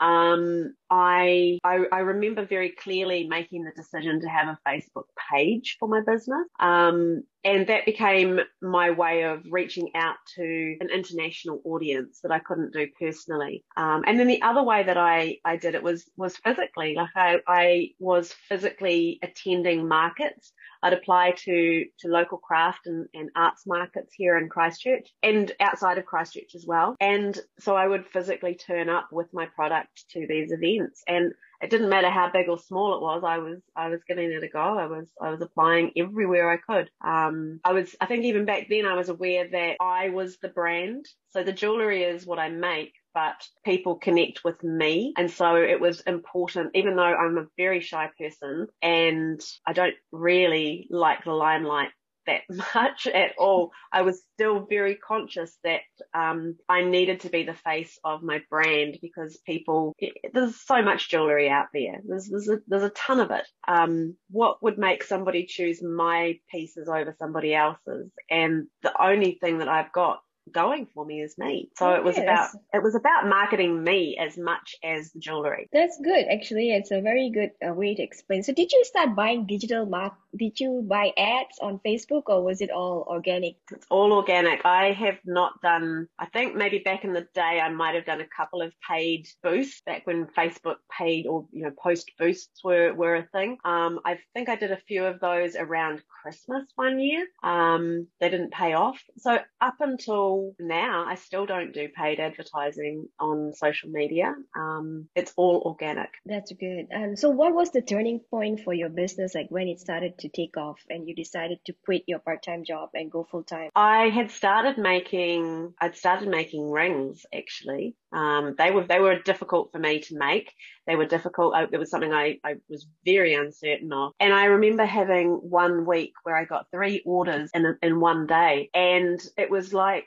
Um, 0.00 0.74
I, 0.90 1.58
I, 1.64 1.84
I 1.90 1.98
remember 2.00 2.44
very 2.44 2.70
clearly 2.70 3.26
making 3.28 3.64
the 3.64 3.72
decision 3.72 4.20
to 4.20 4.28
have 4.28 4.48
a 4.48 4.58
Facebook 4.68 5.06
page 5.32 5.76
for 5.78 5.88
my 5.88 6.00
business. 6.06 6.46
Um, 6.60 7.22
and 7.46 7.68
that 7.68 7.86
became 7.86 8.40
my 8.60 8.90
way 8.90 9.22
of 9.22 9.42
reaching 9.48 9.90
out 9.94 10.16
to 10.34 10.76
an 10.80 10.90
international 10.92 11.60
audience 11.64 12.18
that 12.22 12.32
I 12.32 12.40
couldn't 12.40 12.72
do 12.72 12.88
personally. 12.98 13.64
Um, 13.76 14.02
and 14.04 14.18
then 14.18 14.26
the 14.26 14.42
other 14.42 14.64
way 14.64 14.82
that 14.82 14.96
I, 14.96 15.38
I 15.44 15.56
did 15.56 15.76
it 15.76 15.82
was 15.82 16.10
was 16.16 16.36
physically. 16.36 16.94
Like 16.96 17.10
I, 17.14 17.38
I 17.46 17.90
was 18.00 18.32
physically 18.48 19.20
attending 19.22 19.86
markets. 19.86 20.52
I'd 20.82 20.92
apply 20.92 21.34
to 21.44 21.84
to 22.00 22.08
local 22.08 22.38
craft 22.38 22.86
and, 22.86 23.06
and 23.14 23.30
arts 23.36 23.64
markets 23.64 24.12
here 24.12 24.36
in 24.36 24.48
Christchurch 24.48 25.08
and 25.22 25.52
outside 25.60 25.98
of 25.98 26.04
Christchurch 26.04 26.54
as 26.56 26.64
well. 26.66 26.96
And 27.00 27.38
so 27.60 27.76
I 27.76 27.86
would 27.86 28.06
physically 28.06 28.56
turn 28.56 28.88
up 28.88 29.08
with 29.12 29.32
my 29.32 29.46
product 29.46 29.85
to 30.10 30.26
these 30.26 30.52
events 30.52 31.02
and 31.06 31.32
it 31.60 31.70
didn't 31.70 31.88
matter 31.88 32.10
how 32.10 32.30
big 32.30 32.48
or 32.48 32.58
small 32.58 32.94
it 32.94 33.02
was. 33.02 33.22
I 33.24 33.38
was, 33.38 33.60
I 33.74 33.88
was 33.88 34.00
giving 34.06 34.30
it 34.30 34.42
a 34.42 34.48
go. 34.48 34.78
I 34.78 34.86
was, 34.86 35.08
I 35.20 35.30
was 35.30 35.40
applying 35.40 35.92
everywhere 35.96 36.50
I 36.50 36.58
could. 36.58 36.90
Um, 37.04 37.60
I 37.64 37.72
was, 37.72 37.94
I 38.00 38.06
think 38.06 38.24
even 38.24 38.44
back 38.44 38.66
then 38.68 38.86
I 38.86 38.94
was 38.94 39.08
aware 39.08 39.48
that 39.48 39.76
I 39.80 40.10
was 40.10 40.36
the 40.38 40.48
brand. 40.48 41.06
So 41.30 41.42
the 41.42 41.52
jewelry 41.52 42.02
is 42.02 42.26
what 42.26 42.38
I 42.38 42.50
make, 42.50 42.92
but 43.14 43.42
people 43.64 43.96
connect 43.96 44.44
with 44.44 44.62
me. 44.62 45.14
And 45.16 45.30
so 45.30 45.56
it 45.56 45.80
was 45.80 46.00
important, 46.00 46.72
even 46.74 46.96
though 46.96 47.02
I'm 47.02 47.38
a 47.38 47.46
very 47.56 47.80
shy 47.80 48.10
person 48.18 48.66
and 48.82 49.40
I 49.66 49.72
don't 49.72 49.96
really 50.12 50.86
like 50.90 51.24
the 51.24 51.32
limelight 51.32 51.90
that 52.26 52.42
much 52.74 53.06
at 53.06 53.32
all. 53.38 53.72
I 53.92 54.02
was 54.02 54.22
still 54.34 54.66
very 54.68 54.96
conscious 54.96 55.56
that 55.64 55.80
um, 56.14 56.56
I 56.68 56.82
needed 56.82 57.20
to 57.20 57.30
be 57.30 57.44
the 57.44 57.54
face 57.54 57.98
of 58.04 58.22
my 58.22 58.42
brand 58.50 58.98
because 59.00 59.38
people, 59.46 59.94
there's 60.32 60.60
so 60.60 60.82
much 60.82 61.10
jewelry 61.10 61.48
out 61.48 61.66
there. 61.72 62.00
There's 62.04 62.28
there's 62.28 62.48
a, 62.48 62.58
there's 62.66 62.82
a 62.82 62.90
ton 62.90 63.20
of 63.20 63.30
it. 63.30 63.46
Um, 63.66 64.16
what 64.30 64.62
would 64.62 64.78
make 64.78 65.02
somebody 65.02 65.46
choose 65.46 65.82
my 65.82 66.38
pieces 66.50 66.88
over 66.88 67.14
somebody 67.18 67.54
else's? 67.54 68.10
And 68.30 68.66
the 68.82 68.92
only 69.00 69.38
thing 69.40 69.58
that 69.58 69.68
I've 69.68 69.92
got 69.92 70.20
going 70.52 70.86
for 70.94 71.04
me 71.04 71.22
as 71.22 71.36
me. 71.38 71.70
So 71.76 71.94
it 71.94 72.04
was 72.04 72.18
about 72.18 72.50
it 72.72 72.82
was 72.82 72.94
about 72.94 73.28
marketing 73.28 73.82
me 73.82 74.16
as 74.18 74.36
much 74.38 74.76
as 74.82 75.12
the 75.12 75.20
jewelry. 75.20 75.68
That's 75.72 75.98
good. 76.02 76.26
Actually, 76.30 76.70
it's 76.70 76.90
a 76.90 77.00
very 77.00 77.30
good 77.30 77.50
uh, 77.66 77.72
way 77.72 77.94
to 77.94 78.02
explain. 78.02 78.42
So 78.42 78.52
did 78.52 78.72
you 78.72 78.84
start 78.84 79.14
buying 79.14 79.46
digital 79.46 79.86
mark? 79.86 80.14
Did 80.36 80.60
you 80.60 80.84
buy 80.88 81.12
ads 81.16 81.58
on 81.60 81.80
Facebook 81.86 82.24
or 82.26 82.42
was 82.42 82.60
it 82.60 82.70
all 82.70 83.06
organic? 83.08 83.56
It's 83.70 83.86
all 83.90 84.12
organic. 84.12 84.64
I 84.64 84.92
have 84.92 85.18
not 85.24 85.60
done. 85.62 86.08
I 86.18 86.26
think 86.26 86.54
maybe 86.54 86.78
back 86.78 87.04
in 87.04 87.12
the 87.12 87.26
day 87.34 87.60
I 87.62 87.68
might 87.70 87.94
have 87.94 88.04
done 88.04 88.20
a 88.20 88.28
couple 88.36 88.62
of 88.62 88.72
paid 88.88 89.28
boosts 89.42 89.82
back 89.86 90.06
when 90.06 90.26
Facebook 90.26 90.76
paid 90.96 91.26
or 91.26 91.46
you 91.52 91.64
know 91.64 91.72
post 91.82 92.10
boosts 92.18 92.62
were 92.62 92.94
were 92.94 93.16
a 93.16 93.26
thing. 93.32 93.58
Um, 93.64 94.00
I 94.04 94.18
think 94.34 94.48
I 94.48 94.56
did 94.56 94.70
a 94.70 94.80
few 94.88 95.04
of 95.04 95.20
those 95.20 95.56
around 95.56 96.02
Christmas 96.22 96.64
one 96.76 97.00
year. 97.00 97.26
Um, 97.42 98.06
they 98.20 98.28
didn't 98.28 98.52
pay 98.52 98.74
off. 98.74 99.00
So 99.18 99.38
up 99.60 99.76
until 99.80 100.35
now, 100.58 101.04
I 101.06 101.14
still 101.14 101.46
don't 101.46 101.72
do 101.72 101.88
paid 101.88 102.20
advertising 102.20 103.08
on 103.18 103.52
social 103.54 103.90
media. 103.90 104.34
Um, 104.58 105.08
it's 105.14 105.32
all 105.36 105.62
organic. 105.64 106.10
That's 106.24 106.52
good. 106.52 106.86
Um, 106.94 107.16
so 107.16 107.30
what 107.30 107.54
was 107.54 107.70
the 107.70 107.82
turning 107.82 108.20
point 108.30 108.60
for 108.64 108.74
your 108.74 108.88
business, 108.88 109.34
like 109.34 109.48
when 109.50 109.68
it 109.68 109.80
started 109.80 110.18
to 110.18 110.28
take 110.28 110.56
off 110.56 110.80
and 110.90 111.08
you 111.08 111.14
decided 111.14 111.58
to 111.66 111.72
quit 111.84 112.02
your 112.06 112.20
part-time 112.20 112.64
job 112.64 112.90
and 112.94 113.10
go 113.10 113.26
full-time? 113.30 113.70
I 113.74 114.08
had 114.08 114.30
started 114.30 114.78
making, 114.78 115.74
I'd 115.80 115.96
started 115.96 116.28
making 116.28 116.70
rings 116.70 117.24
actually. 117.34 117.94
Um, 118.12 118.54
they 118.56 118.70
were, 118.70 118.86
they 118.86 119.00
were 119.00 119.18
difficult 119.18 119.72
for 119.72 119.78
me 119.78 120.00
to 120.00 120.16
make. 120.16 120.52
They 120.86 120.96
were 120.96 121.06
difficult. 121.06 121.54
I, 121.54 121.64
it 121.70 121.78
was 121.78 121.90
something 121.90 122.12
I, 122.12 122.38
I 122.44 122.54
was 122.68 122.86
very 123.04 123.34
uncertain 123.34 123.92
of. 123.92 124.12
And 124.20 124.32
I 124.32 124.44
remember 124.46 124.84
having 124.84 125.28
one 125.28 125.84
week 125.84 126.12
where 126.22 126.36
I 126.36 126.44
got 126.44 126.70
three 126.70 127.02
orders 127.04 127.50
in, 127.52 127.76
in 127.82 128.00
one 128.00 128.26
day 128.26 128.70
and 128.72 129.20
it 129.36 129.50
was 129.50 129.74
like, 129.74 130.06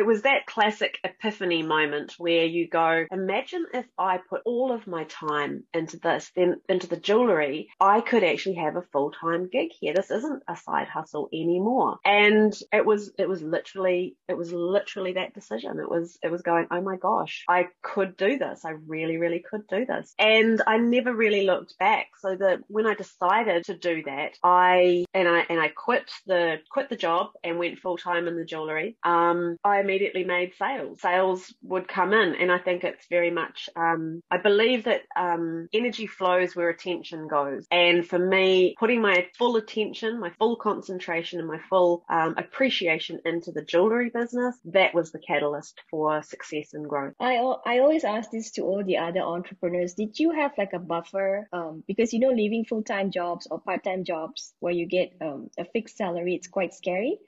it 0.00 0.06
was 0.06 0.22
that 0.22 0.46
classic 0.46 0.98
epiphany 1.04 1.62
moment 1.62 2.14
where 2.16 2.46
you 2.46 2.66
go, 2.66 3.04
imagine 3.12 3.66
if 3.74 3.84
I 3.98 4.16
put 4.16 4.40
all 4.46 4.72
of 4.72 4.86
my 4.86 5.04
time 5.04 5.64
into 5.74 5.98
this, 5.98 6.32
then 6.34 6.58
into 6.70 6.86
the 6.86 6.96
jewelry, 6.96 7.68
I 7.78 8.00
could 8.00 8.24
actually 8.24 8.54
have 8.54 8.76
a 8.76 8.86
full-time 8.94 9.50
gig 9.52 9.72
here. 9.78 9.92
This 9.92 10.10
isn't 10.10 10.42
a 10.48 10.56
side 10.56 10.88
hustle 10.88 11.28
anymore. 11.34 11.98
And 12.02 12.58
it 12.72 12.86
was, 12.86 13.12
it 13.18 13.28
was 13.28 13.42
literally, 13.42 14.16
it 14.26 14.38
was 14.38 14.54
literally 14.54 15.12
that 15.12 15.34
decision. 15.34 15.78
It 15.78 15.90
was, 15.90 16.16
it 16.22 16.30
was 16.30 16.40
going, 16.40 16.68
oh 16.70 16.80
my 16.80 16.96
gosh, 16.96 17.44
I 17.46 17.66
could 17.82 18.16
do 18.16 18.38
this. 18.38 18.64
I 18.64 18.76
really, 18.86 19.18
really 19.18 19.44
could 19.50 19.66
do 19.68 19.84
this. 19.84 20.14
And 20.18 20.62
I 20.66 20.78
never 20.78 21.14
really 21.14 21.44
looked 21.44 21.78
back. 21.78 22.06
So 22.20 22.36
that 22.36 22.60
when 22.68 22.86
I 22.86 22.94
decided 22.94 23.64
to 23.64 23.76
do 23.76 24.02
that, 24.04 24.38
I, 24.42 25.04
and 25.12 25.28
I, 25.28 25.44
and 25.50 25.60
I 25.60 25.68
quit 25.68 26.10
the, 26.26 26.60
quit 26.70 26.88
the 26.88 26.96
job 26.96 27.32
and 27.44 27.58
went 27.58 27.80
full-time 27.80 28.28
in 28.28 28.36
the 28.36 28.46
jewelry. 28.46 28.96
Um, 29.04 29.58
I 29.62 29.82
immediately 29.90 30.24
made 30.24 30.54
sales. 30.54 31.00
Sales 31.00 31.52
would 31.62 31.88
come 31.88 32.12
in, 32.12 32.36
and 32.36 32.52
I 32.52 32.58
think 32.58 32.84
it's 32.84 33.06
very 33.08 33.30
much. 33.30 33.68
Um, 33.74 34.22
I 34.30 34.38
believe 34.38 34.84
that 34.84 35.02
um, 35.16 35.68
energy 35.72 36.06
flows 36.06 36.54
where 36.54 36.68
attention 36.68 37.26
goes, 37.26 37.66
and 37.70 38.06
for 38.06 38.18
me, 38.18 38.76
putting 38.78 39.00
my 39.00 39.26
full 39.36 39.56
attention, 39.56 40.20
my 40.20 40.30
full 40.38 40.56
concentration, 40.56 41.40
and 41.40 41.48
my 41.48 41.58
full 41.68 42.04
um, 42.08 42.34
appreciation 42.38 43.20
into 43.24 43.50
the 43.50 43.62
jewelry 43.62 44.10
business, 44.10 44.54
that 44.66 44.94
was 44.94 45.10
the 45.10 45.18
catalyst 45.18 45.80
for 45.90 46.22
success 46.22 46.72
and 46.72 46.88
growth. 46.88 47.14
I 47.18 47.36
I 47.66 47.80
always 47.80 48.04
ask 48.04 48.30
this 48.30 48.52
to 48.52 48.62
all 48.62 48.84
the 48.84 48.98
other 48.98 49.20
entrepreneurs. 49.20 49.94
Did 49.94 50.18
you 50.18 50.30
have 50.30 50.52
like 50.56 50.72
a 50.72 50.78
buffer? 50.78 51.48
Um, 51.52 51.82
because 51.86 52.12
you 52.12 52.20
know, 52.20 52.30
leaving 52.30 52.64
full 52.64 52.84
time 52.84 53.10
jobs 53.10 53.48
or 53.50 53.60
part 53.60 53.82
time 53.82 54.04
jobs 54.04 54.54
where 54.60 54.72
you 54.72 54.86
get 54.86 55.12
um, 55.20 55.50
a 55.58 55.64
fixed 55.64 55.96
salary, 55.96 56.34
it's 56.36 56.48
quite 56.48 56.74
scary. 56.74 57.18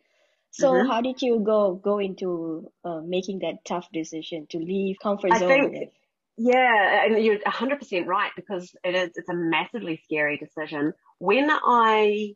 So 0.53 0.73
mm-hmm. 0.73 0.91
how 0.91 1.01
did 1.01 1.23
you 1.23 1.41
go 1.41 1.75
go 1.75 1.99
into 1.99 2.71
uh, 2.85 3.01
making 3.05 3.41
that 3.41 3.65
tough 3.65 3.89
decision 3.93 4.47
to 4.51 4.59
leave 4.59 4.97
comfort 5.03 5.37
zone? 5.39 5.49
Think, 5.49 5.91
yeah, 6.37 7.05
and 7.07 7.25
you're 7.25 7.39
100% 7.39 8.07
right 8.07 8.31
because 8.37 8.75
it 8.85 8.95
is 8.95 9.11
it's 9.15 9.29
a 9.31 9.35
massively 9.35 10.01
scary 10.05 10.37
decision. 10.37 10.93
When 11.19 11.51
I 11.51 12.35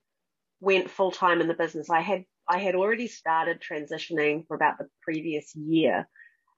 went 0.60 0.90
full 0.90 1.10
time 1.10 1.42
in 1.42 1.48
the 1.48 1.54
business, 1.54 1.90
I 1.90 2.00
had 2.00 2.24
I 2.48 2.58
had 2.58 2.74
already 2.74 3.06
started 3.06 3.60
transitioning 3.60 4.46
for 4.46 4.54
about 4.54 4.78
the 4.78 4.88
previous 5.02 5.54
year. 5.54 6.08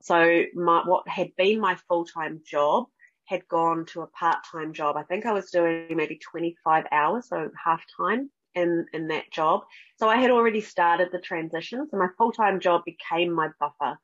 So 0.03 0.45
my 0.55 0.83
what 0.85 1.09
had 1.09 1.35
been 1.37 1.61
my 1.61 1.77
full 1.89 2.05
time 2.05 2.41
job 2.47 2.85
had 3.25 3.49
gone 3.49 3.85
to 3.87 4.03
a 4.03 4.07
part 4.07 4.39
time 4.51 4.73
job. 4.73 4.97
I 4.97 5.03
think 5.03 5.27
I 5.27 5.33
was 5.33 5.51
doing 5.51 5.89
maybe 5.97 6.21
25 6.31 6.85
hours, 6.93 7.29
so 7.29 7.51
half 7.65 7.83
time 7.97 8.31
in, 8.59 8.87
in 8.93 9.09
that 9.09 9.31
job. 9.33 9.63
So 9.97 10.09
I 10.09 10.17
had 10.17 10.31
already 10.31 10.61
started 10.61 11.09
the 11.11 11.21
transition. 11.21 11.87
So 11.91 11.97
my 11.97 12.09
full 12.19 12.33
time 12.33 12.61
job 12.61 12.83
became 12.85 13.33
my 13.33 13.49
buffer. 13.61 13.99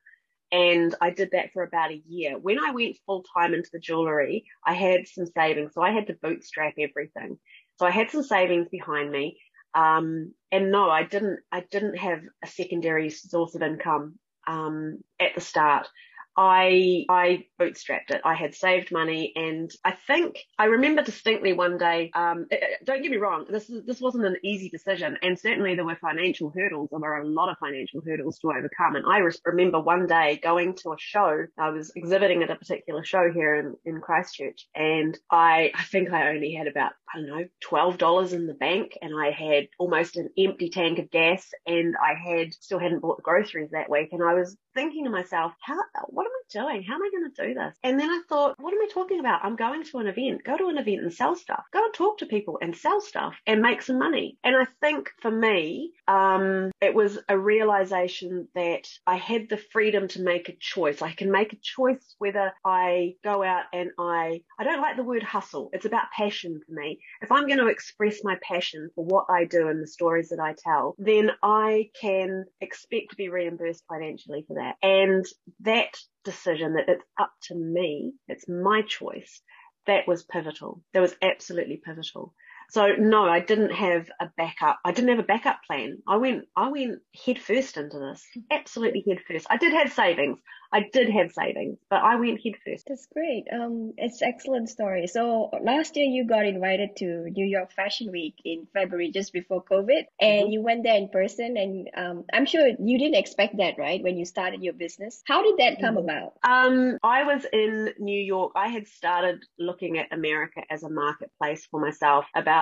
And 0.53 0.95
I 1.01 1.11
did 1.11 1.31
that 1.33 1.53
for 1.53 1.65
about 1.65 1.91
a 1.91 2.03
year. 2.07 2.39
When 2.39 2.59
I 2.61 2.71
went 2.71 2.97
full 3.07 3.25
time 3.37 3.55
into 3.55 3.71
the 3.73 3.81
jewelry, 3.81 4.45
I 4.65 4.75
had 4.75 5.09
some 5.09 5.27
savings. 5.27 5.73
So 5.75 5.83
I 5.83 5.91
had 5.91 6.07
to 6.07 6.19
bootstrap 6.23 6.75
everything. 6.79 7.39
So 7.79 7.87
I 7.87 7.91
had 7.91 8.11
some 8.11 8.23
savings 8.23 8.69
behind 8.71 9.11
me. 9.11 9.39
Um, 9.75 10.33
and 10.53 10.71
no, 10.71 10.89
I 10.89 11.03
didn't, 11.03 11.41
I 11.51 11.65
didn't 11.69 11.97
have 11.97 12.23
a 12.45 12.47
secondary 12.47 13.11
source 13.11 13.57
of 13.57 13.63
income, 13.63 14.21
um, 14.47 14.99
at 15.19 15.35
the 15.35 15.41
start. 15.41 15.89
I 16.37 17.05
I 17.09 17.47
bootstrapped 17.61 18.11
it. 18.11 18.21
I 18.25 18.35
had 18.35 18.55
saved 18.55 18.93
money, 18.93 19.33
and 19.37 19.71
I 19.85 19.93
think 19.93 20.38
I 20.59 20.67
remember 20.67 21.03
distinctly 21.03 21.53
one 21.53 21.79
day. 21.79 22.11
Um, 22.14 22.47
it, 22.50 22.62
it, 22.62 22.85
don't 22.85 23.03
get 23.03 23.11
me 23.11 23.19
wrong, 23.19 23.47
this 23.49 23.71
is, 23.71 23.85
this 23.85 24.00
wasn't 24.00 24.26
an 24.26 24.37
easy 24.43 24.69
decision, 24.69 25.17
and 25.23 25.38
certainly 25.38 25.75
there 25.75 25.85
were 25.85 25.97
financial 25.97 26.53
hurdles. 26.55 26.88
There 26.91 27.00
were 27.00 27.19
a 27.19 27.26
lot 27.26 27.50
of 27.50 27.59
financial 27.59 28.00
hurdles 28.07 28.38
to 28.41 28.50
overcome. 28.50 28.97
And 28.97 29.05
I 29.07 29.19
remember 29.45 29.81
one 29.81 30.07
day 30.07 30.41
going 30.43 30.75
to 30.76 30.91
a 30.91 30.97
show. 30.99 31.47
I 31.59 31.71
was 31.71 31.93
exhibiting 31.95 32.43
at 32.43 32.50
a 32.50 32.57
particular 32.57 33.05
show 33.05 33.31
here 33.33 33.55
in, 33.55 33.75
in 33.85 34.00
Christchurch, 34.00 34.67
and 34.75 35.17
I 35.31 35.73
I 35.75 35.83
think 35.85 36.11
I 36.12 36.29
only 36.29 36.53
had 36.55 36.67
about 36.67 36.93
I 37.12 37.19
don't 37.19 37.29
know 37.29 37.45
twelve 37.61 37.99
dollars 37.99 38.33
in 38.33 38.47
the 38.47 38.55
bank, 38.55 38.99
and 39.00 39.12
I 39.19 39.31
had 39.31 39.69
almost 39.79 40.17
an 40.17 40.31
empty 40.38 40.69
tank 40.71 40.99
of 40.99 41.11
gas, 41.11 41.49
and 41.67 41.95
I 41.97 42.14
had 42.14 42.55
still 42.55 42.79
hadn't 42.79 43.00
bought 43.00 43.19
the 43.19 43.23
groceries 43.23 43.71
that 43.71 43.91
week, 43.91 44.09
and 44.12 44.23
I 44.23 44.35
was 44.35 44.57
thinking 44.75 45.05
to 45.05 45.11
myself, 45.11 45.53
how 45.62 45.76
what 46.09 46.24
what 46.25 46.61
am 46.61 46.69
I 46.69 46.73
doing? 46.73 46.83
How 46.85 46.95
am 46.95 47.02
I 47.02 47.11
going 47.11 47.31
to 47.31 47.47
do 47.47 47.54
this? 47.54 47.76
And 47.83 48.00
then 48.00 48.11
I 48.11 48.23
thought, 48.28 48.57
what 48.59 48.73
am 48.73 48.81
I 48.81 48.88
talking 48.93 49.21
about? 49.21 49.45
I'm 49.45 49.57
going 49.57 49.85
to 49.85 49.99
an 49.99 50.07
event. 50.07 50.45
Go 50.45 50.57
to 50.57 50.69
an 50.69 50.78
event 50.78 51.02
and 51.02 51.12
sell 51.12 51.37
stuff. 51.37 51.64
Go 51.73 51.85
and 51.85 51.95
talk 51.95 52.19
to 52.19 52.26
people 52.26 52.59
and 52.61 52.76
sell 52.76 53.00
stuff 53.00 53.35
and 53.47 53.61
make 53.61 53.83
some 53.83 53.99
money. 53.99 54.38
And 54.45 54.57
I 54.57 54.66
think 54.81 55.11
for 55.21 55.31
me, 55.31 55.93
um, 56.09 56.71
it 56.81 56.95
was 56.95 57.19
a 57.28 57.38
realization 57.38 58.49
that 58.54 58.88
I 59.07 59.16
had 59.16 59.49
the 59.49 59.57
freedom 59.57 60.09
to 60.09 60.23
make 60.23 60.49
a 60.49 60.57
choice. 60.59 61.02
I 61.02 61.12
can 61.12 61.31
make 61.31 61.52
a 61.52 61.59
choice 61.61 62.14
whether 62.19 62.52
I 62.64 63.14
go 63.23 63.43
out 63.43 63.64
and 63.73 63.90
I, 63.99 64.43
I 64.59 64.64
don't 64.64 64.81
like 64.81 64.97
the 64.97 65.02
word 65.02 65.23
hustle. 65.23 65.71
It's 65.73 65.87
about 65.87 66.04
passion 66.16 66.61
for 66.66 66.73
me. 66.73 67.00
If 67.23 67.33
I'm 67.33 67.47
going 67.47 67.59
to 67.59 67.69
express 67.69 68.21
my 68.25 68.37
passion 68.43 68.90
for 68.95 69.04
what 69.04 69.26
I 69.28 69.45
do 69.45 69.69
and 69.69 69.83
the 69.83 69.87
stories 69.87 70.31
that 70.31 70.40
I 70.40 70.54
tell, 70.57 70.95
then 70.99 71.31
I 71.43 71.90
can 72.00 72.45
expect 72.61 73.11
to 73.11 73.16
be 73.16 73.28
reimbursed 73.28 73.85
financially 73.88 74.45
for 74.47 74.54
that. 74.54 74.76
And 74.83 75.25
that 75.61 75.97
decision 76.25 76.75
that 76.75 76.88
it's 76.88 77.04
up 77.19 77.33
to 77.45 77.54
me, 77.54 78.14
it's 78.28 78.49
my 78.49 78.83
choice, 78.83 79.40
that 79.87 80.09
was 80.09 80.23
pivotal. 80.25 80.83
That 80.93 81.00
was 81.00 81.14
absolutely 81.23 81.81
pivotal. 81.85 82.35
So 82.71 82.92
no, 82.99 83.25
I 83.25 83.40
didn't 83.40 83.73
have 83.73 84.09
a 84.21 84.30
backup. 84.37 84.78
I 84.85 84.92
didn't 84.92 85.11
have 85.11 85.18
a 85.18 85.23
backup 85.23 85.61
plan. 85.66 85.99
I 86.06 86.16
went, 86.16 86.47
I 86.56 86.68
went 86.68 87.00
head 87.25 87.38
first 87.38 87.76
into 87.76 87.99
this. 87.99 88.25
Absolutely 88.50 89.04
head 89.06 89.18
first. 89.28 89.47
I 89.50 89.56
did 89.56 89.73
have 89.73 89.92
savings. 89.92 90.38
I 90.73 90.88
did 90.92 91.09
have 91.11 91.30
savings, 91.30 91.78
but 91.88 92.02
I 92.02 92.16
went 92.16 92.40
head 92.42 92.54
first. 92.66 92.87
That's 92.88 93.06
great. 93.06 93.44
Um, 93.52 93.92
it's 93.97 94.23
excellent 94.23 94.68
story. 94.68 95.06
So 95.06 95.50
last 95.62 95.97
year 95.97 96.06
you 96.06 96.26
got 96.26 96.47
invited 96.47 96.97
to 96.97 97.30
New 97.30 97.47
York 97.47 97.73
Fashion 97.73 98.11
Week 98.11 98.35
in 98.44 98.66
February, 98.75 99.12
just 99.12 99.33
before 99.33 99.62
COVID, 99.62 100.06
and 100.21 100.42
mm-hmm. 100.42 100.50
you 100.50 100.62
went 100.62 100.83
there 100.83 100.97
in 100.97 101.11
person. 101.11 101.56
And 101.56 101.90
um, 101.97 102.25
I'm 102.33 102.44
sure 102.44 102.66
you 102.66 102.99
didn't 102.99 103.14
expect 103.14 103.59
that, 103.59 103.75
right? 103.78 104.02
When 104.02 104.18
you 104.18 104.25
started 104.25 104.64
your 104.64 104.73
business, 104.73 105.23
how 105.26 105.44
did 105.44 105.59
that 105.59 105.80
come 105.80 105.94
mm-hmm. 105.94 106.09
about? 106.09 106.33
Um, 106.42 106.99
I 107.04 107.23
was 107.23 107.47
in 107.52 107.90
New 108.00 108.21
York. 108.21 108.52
I 108.56 108.66
had 108.66 108.88
started 108.88 109.44
looking 109.59 109.99
at 109.99 110.12
America 110.12 110.62
as 110.71 110.83
a 110.83 110.90
marketplace 110.90 111.68
for 111.71 111.80
myself 111.80 112.25
about 112.35 112.54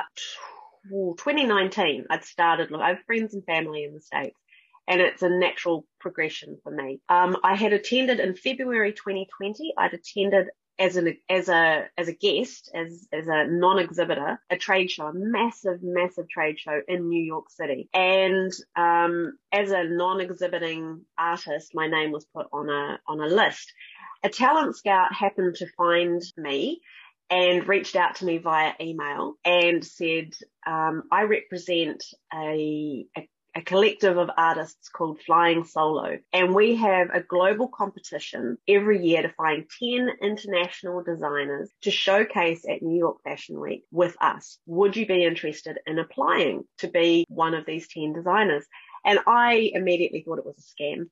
2019. 0.90 2.06
I'd 2.10 2.24
started. 2.24 2.70
Look, 2.70 2.80
I 2.80 2.90
have 2.90 3.02
friends 3.06 3.34
and 3.34 3.44
family 3.44 3.84
in 3.84 3.94
the 3.94 4.00
states 4.00 4.36
and 4.88 5.00
it's 5.00 5.22
a 5.22 5.28
natural 5.28 5.86
progression 6.00 6.58
for 6.62 6.72
me. 6.72 7.00
Um, 7.08 7.36
I 7.44 7.54
had 7.54 7.72
attended 7.72 8.20
in 8.20 8.34
February 8.34 8.92
2020. 8.92 9.74
I'd 9.78 9.94
attended 9.94 10.48
as 10.78 10.96
an 10.96 11.16
as 11.28 11.48
a 11.48 11.84
as 11.98 12.08
a 12.08 12.14
guest 12.14 12.70
as 12.74 13.06
as 13.12 13.28
a 13.28 13.46
non-exhibitor 13.46 14.40
a 14.48 14.56
trade 14.56 14.90
show 14.90 15.06
a 15.06 15.12
massive 15.14 15.80
massive 15.82 16.26
trade 16.30 16.58
show 16.58 16.80
in 16.88 17.10
New 17.10 17.22
York 17.22 17.50
City 17.50 17.90
and 17.92 18.50
um, 18.74 19.36
as 19.52 19.70
a 19.70 19.84
non-exhibiting 19.84 21.02
artist 21.18 21.72
my 21.74 21.88
name 21.88 22.10
was 22.10 22.24
put 22.34 22.46
on 22.54 22.70
a 22.70 22.98
on 23.06 23.20
a 23.20 23.26
list 23.26 23.70
a 24.24 24.30
talent 24.30 24.74
scout 24.74 25.12
happened 25.12 25.56
to 25.56 25.66
find 25.76 26.22
me 26.38 26.80
and 27.32 27.66
reached 27.66 27.96
out 27.96 28.16
to 28.16 28.26
me 28.26 28.36
via 28.36 28.74
email 28.78 29.34
and 29.42 29.82
said 29.82 30.34
um, 30.66 31.04
I 31.10 31.22
represent 31.22 32.04
a, 32.32 33.06
a 33.16 33.28
a 33.54 33.60
collective 33.60 34.16
of 34.16 34.30
artists 34.36 34.88
called 34.88 35.20
Flying 35.20 35.64
Solo. 35.64 36.18
And 36.32 36.54
we 36.54 36.76
have 36.76 37.10
a 37.12 37.20
global 37.20 37.68
competition 37.68 38.56
every 38.66 39.04
year 39.04 39.22
to 39.22 39.28
find 39.28 39.66
10 39.78 40.08
international 40.22 41.02
designers 41.02 41.70
to 41.82 41.90
showcase 41.90 42.64
at 42.68 42.82
New 42.82 42.96
York 42.96 43.18
Fashion 43.24 43.60
Week 43.60 43.84
with 43.90 44.16
us. 44.20 44.58
Would 44.66 44.96
you 44.96 45.06
be 45.06 45.24
interested 45.24 45.78
in 45.86 45.98
applying 45.98 46.64
to 46.78 46.88
be 46.88 47.26
one 47.28 47.52
of 47.52 47.66
these 47.66 47.88
10 47.88 48.14
designers? 48.14 48.64
And 49.04 49.18
I 49.26 49.70
immediately 49.74 50.22
thought 50.22 50.38
it 50.38 50.46
was 50.46 50.56
a 50.58 50.82
scam. 50.82 51.08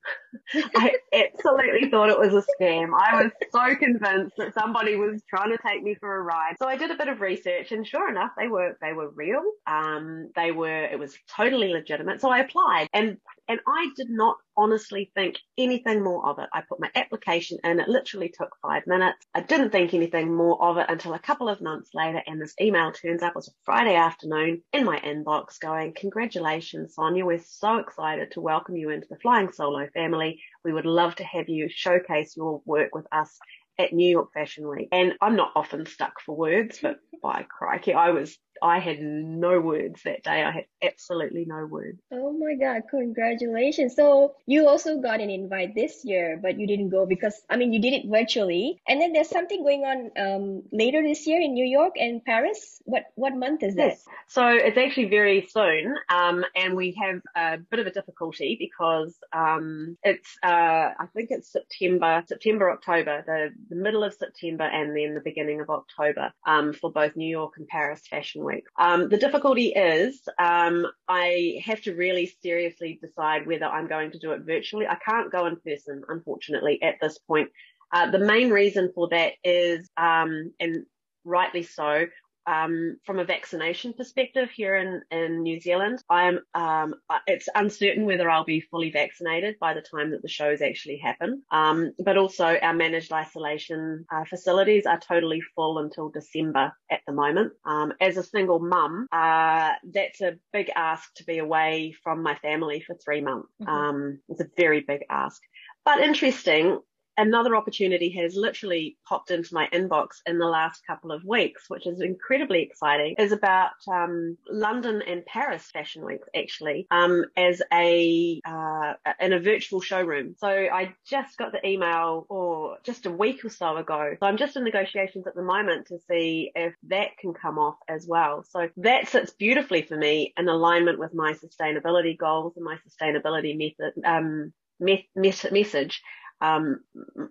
I 0.76 0.94
absolutely 1.12 1.90
thought 1.90 2.08
it 2.08 2.18
was 2.18 2.32
a 2.32 2.62
scam. 2.62 2.90
I 2.96 3.22
was 3.22 3.32
so 3.52 3.74
convinced 3.76 4.36
that 4.36 4.54
somebody 4.54 4.96
was 4.96 5.22
trying 5.28 5.50
to 5.50 5.58
take 5.66 5.82
me 5.82 5.94
for 5.94 6.16
a 6.16 6.22
ride. 6.22 6.54
So 6.60 6.68
I 6.68 6.76
did 6.76 6.90
a 6.90 6.96
bit 6.96 7.08
of 7.08 7.20
research 7.20 7.72
and 7.72 7.86
sure 7.86 8.08
enough, 8.08 8.30
they 8.38 8.48
were, 8.48 8.78
they 8.80 8.92
were 8.92 9.10
real. 9.10 9.42
Um, 9.66 10.30
they 10.36 10.52
were, 10.52 10.84
it 10.84 10.98
was 10.98 11.16
totally 11.36 11.68
legitimate. 11.72 12.20
So 12.20 12.30
I 12.30 12.40
applied 12.40 12.88
and, 12.92 13.16
and 13.50 13.58
I 13.66 13.88
did 13.96 14.08
not 14.08 14.36
honestly 14.56 15.10
think 15.16 15.36
anything 15.58 16.04
more 16.04 16.24
of 16.24 16.38
it. 16.38 16.48
I 16.52 16.60
put 16.60 16.78
my 16.78 16.88
application 16.94 17.58
in. 17.64 17.80
It 17.80 17.88
literally 17.88 18.28
took 18.28 18.54
five 18.62 18.86
minutes. 18.86 19.26
I 19.34 19.40
didn't 19.40 19.70
think 19.70 19.92
anything 19.92 20.32
more 20.32 20.62
of 20.62 20.76
it 20.76 20.86
until 20.88 21.14
a 21.14 21.18
couple 21.18 21.48
of 21.48 21.60
months 21.60 21.90
later 21.92 22.22
and 22.28 22.40
this 22.40 22.54
email 22.60 22.92
turns 22.92 23.24
up. 23.24 23.30
It 23.30 23.34
was 23.34 23.48
a 23.48 23.64
Friday 23.64 23.96
afternoon 23.96 24.62
in 24.72 24.84
my 24.84 25.00
inbox 25.00 25.58
going, 25.58 25.94
congratulations, 25.94 26.94
Sonia. 26.94 27.26
We're 27.26 27.40
so 27.44 27.78
excited 27.78 28.30
to 28.32 28.40
welcome 28.40 28.76
you 28.76 28.90
into 28.90 29.08
the 29.10 29.18
Flying 29.18 29.50
Solo 29.50 29.88
family. 29.94 30.40
We 30.64 30.72
would 30.72 30.86
love 30.86 31.16
to 31.16 31.24
have 31.24 31.48
you 31.48 31.68
showcase 31.68 32.36
your 32.36 32.62
work 32.64 32.94
with 32.94 33.08
us 33.10 33.36
at 33.80 33.92
New 33.92 34.08
York 34.08 34.32
Fashion 34.32 34.68
Week. 34.68 34.90
And 34.92 35.14
I'm 35.20 35.34
not 35.34 35.50
often 35.56 35.86
stuck 35.86 36.20
for 36.20 36.36
words, 36.36 36.78
but 36.80 36.98
by 37.20 37.44
crikey, 37.48 37.94
I 37.94 38.10
was 38.10 38.38
I 38.62 38.78
had 38.78 39.00
no 39.00 39.60
words 39.60 40.02
that 40.04 40.22
day. 40.22 40.42
I 40.42 40.50
had 40.50 40.66
absolutely 40.82 41.44
no 41.46 41.66
words. 41.66 42.00
Oh 42.12 42.32
my 42.32 42.54
God, 42.54 42.82
congratulations. 42.90 43.94
So 43.96 44.34
you 44.46 44.68
also 44.68 44.98
got 45.00 45.20
an 45.20 45.30
invite 45.30 45.74
this 45.74 46.04
year, 46.04 46.38
but 46.40 46.58
you 46.58 46.66
didn't 46.66 46.90
go 46.90 47.06
because, 47.06 47.40
I 47.48 47.56
mean, 47.56 47.72
you 47.72 47.80
did 47.80 47.92
it 47.92 48.08
virtually. 48.08 48.80
And 48.88 49.00
then 49.00 49.12
there's 49.12 49.28
something 49.28 49.62
going 49.62 49.84
on 49.84 50.10
um, 50.16 50.62
later 50.72 51.02
this 51.02 51.26
year 51.26 51.40
in 51.40 51.54
New 51.54 51.64
York 51.64 51.94
and 51.98 52.24
Paris. 52.24 52.82
What, 52.84 53.04
what 53.14 53.34
month 53.34 53.62
is 53.62 53.74
yes. 53.76 54.04
that? 54.04 54.12
So 54.28 54.48
it's 54.48 54.78
actually 54.78 55.08
very 55.08 55.46
soon. 55.46 55.94
Um, 56.08 56.44
and 56.54 56.76
we 56.76 56.96
have 57.00 57.20
a 57.36 57.58
bit 57.58 57.80
of 57.80 57.86
a 57.86 57.90
difficulty 57.90 58.56
because 58.58 59.14
um, 59.32 59.96
it's, 60.02 60.36
uh, 60.42 60.90
I 60.98 61.06
think 61.14 61.30
it's 61.30 61.52
September, 61.52 62.22
September, 62.26 62.70
October, 62.70 63.22
the, 63.26 63.50
the 63.68 63.80
middle 63.80 64.04
of 64.04 64.14
September 64.14 64.64
and 64.64 64.96
then 64.96 65.14
the 65.14 65.20
beginning 65.20 65.60
of 65.60 65.70
October 65.70 66.32
um, 66.46 66.72
for 66.72 66.90
both 66.92 67.16
New 67.16 67.28
York 67.28 67.54
and 67.56 67.66
Paris 67.66 68.02
Fashion 68.08 68.44
Week. 68.44 68.49
Um, 68.78 69.08
the 69.08 69.16
difficulty 69.16 69.68
is 69.68 70.20
um, 70.38 70.86
I 71.08 71.60
have 71.64 71.82
to 71.82 71.94
really 71.94 72.32
seriously 72.42 72.98
decide 73.00 73.46
whether 73.46 73.66
I'm 73.66 73.88
going 73.88 74.10
to 74.12 74.18
do 74.18 74.32
it 74.32 74.42
virtually. 74.42 74.86
I 74.86 74.96
can't 74.96 75.32
go 75.32 75.46
in 75.46 75.56
person, 75.56 76.02
unfortunately, 76.08 76.82
at 76.82 76.96
this 77.00 77.18
point. 77.18 77.50
Uh, 77.92 78.10
the 78.10 78.18
main 78.18 78.50
reason 78.50 78.90
for 78.94 79.08
that 79.08 79.32
is, 79.42 79.90
um, 79.96 80.52
and 80.60 80.84
rightly 81.24 81.62
so, 81.62 82.06
um, 82.46 82.96
from 83.04 83.18
a 83.18 83.24
vaccination 83.24 83.92
perspective 83.92 84.50
here 84.50 84.76
in, 84.76 85.02
in 85.10 85.42
New 85.42 85.60
Zealand, 85.60 86.02
I'm, 86.08 86.40
um, 86.54 86.94
it's 87.26 87.48
uncertain 87.54 88.04
whether 88.06 88.30
I'll 88.30 88.44
be 88.44 88.60
fully 88.60 88.90
vaccinated 88.90 89.56
by 89.60 89.74
the 89.74 89.82
time 89.82 90.10
that 90.10 90.22
the 90.22 90.28
shows 90.28 90.60
actually 90.62 90.98
happen. 90.98 91.42
Um, 91.50 91.92
but 91.98 92.16
also 92.16 92.56
our 92.60 92.74
managed 92.74 93.12
isolation 93.12 94.04
uh, 94.12 94.24
facilities 94.24 94.86
are 94.86 94.98
totally 94.98 95.40
full 95.54 95.78
until 95.78 96.08
December 96.08 96.72
at 96.90 97.00
the 97.06 97.12
moment. 97.12 97.52
Um, 97.64 97.92
as 98.00 98.16
a 98.16 98.22
single 98.22 98.58
mum, 98.58 99.06
uh, 99.12 99.72
that's 99.92 100.20
a 100.20 100.36
big 100.52 100.70
ask 100.74 101.12
to 101.16 101.24
be 101.24 101.38
away 101.38 101.94
from 102.02 102.22
my 102.22 102.34
family 102.36 102.80
for 102.80 102.94
three 102.94 103.20
months. 103.20 103.48
Mm-hmm. 103.62 103.70
Um, 103.70 104.18
it's 104.28 104.40
a 104.40 104.48
very 104.56 104.80
big 104.80 105.02
ask. 105.08 105.40
But 105.84 106.00
interesting, 106.00 106.80
another 107.20 107.54
opportunity 107.54 108.10
has 108.10 108.34
literally 108.34 108.96
popped 109.06 109.30
into 109.30 109.52
my 109.52 109.68
inbox 109.72 110.20
in 110.26 110.38
the 110.38 110.46
last 110.46 110.86
couple 110.86 111.12
of 111.12 111.24
weeks, 111.24 111.64
which 111.68 111.86
is 111.86 112.00
incredibly 112.00 112.62
exciting, 112.62 113.14
is 113.18 113.32
about 113.32 113.72
um, 113.88 114.36
London 114.48 115.02
and 115.06 115.24
Paris 115.26 115.64
Fashion 115.70 116.04
Weeks 116.04 116.26
actually 116.34 116.86
um, 116.90 117.26
as 117.36 117.60
a 117.72 118.40
uh, 118.44 118.94
in 119.20 119.32
a 119.34 119.38
virtual 119.38 119.80
showroom. 119.80 120.34
So 120.38 120.48
I 120.48 120.94
just 121.06 121.36
got 121.36 121.52
the 121.52 121.66
email 121.66 122.26
or 122.28 122.78
just 122.84 123.06
a 123.06 123.10
week 123.10 123.44
or 123.44 123.50
so 123.50 123.76
ago. 123.76 124.16
So 124.18 124.26
I'm 124.26 124.38
just 124.38 124.56
in 124.56 124.64
negotiations 124.64 125.26
at 125.26 125.34
the 125.34 125.42
moment 125.42 125.88
to 125.88 125.98
see 126.08 126.50
if 126.54 126.74
that 126.88 127.18
can 127.18 127.34
come 127.34 127.58
off 127.58 127.76
as 127.88 128.06
well. 128.06 128.44
So 128.48 128.68
that 128.78 129.08
sits 129.08 129.32
beautifully 129.32 129.82
for 129.82 129.96
me 129.96 130.32
in 130.38 130.48
alignment 130.48 130.98
with 130.98 131.14
my 131.14 131.34
sustainability 131.34 132.16
goals 132.16 132.54
and 132.56 132.64
my 132.64 132.76
sustainability 132.88 133.56
method 133.56 133.92
um, 134.04 134.52
me- 134.80 135.08
message 135.14 136.02
um, 136.40 136.80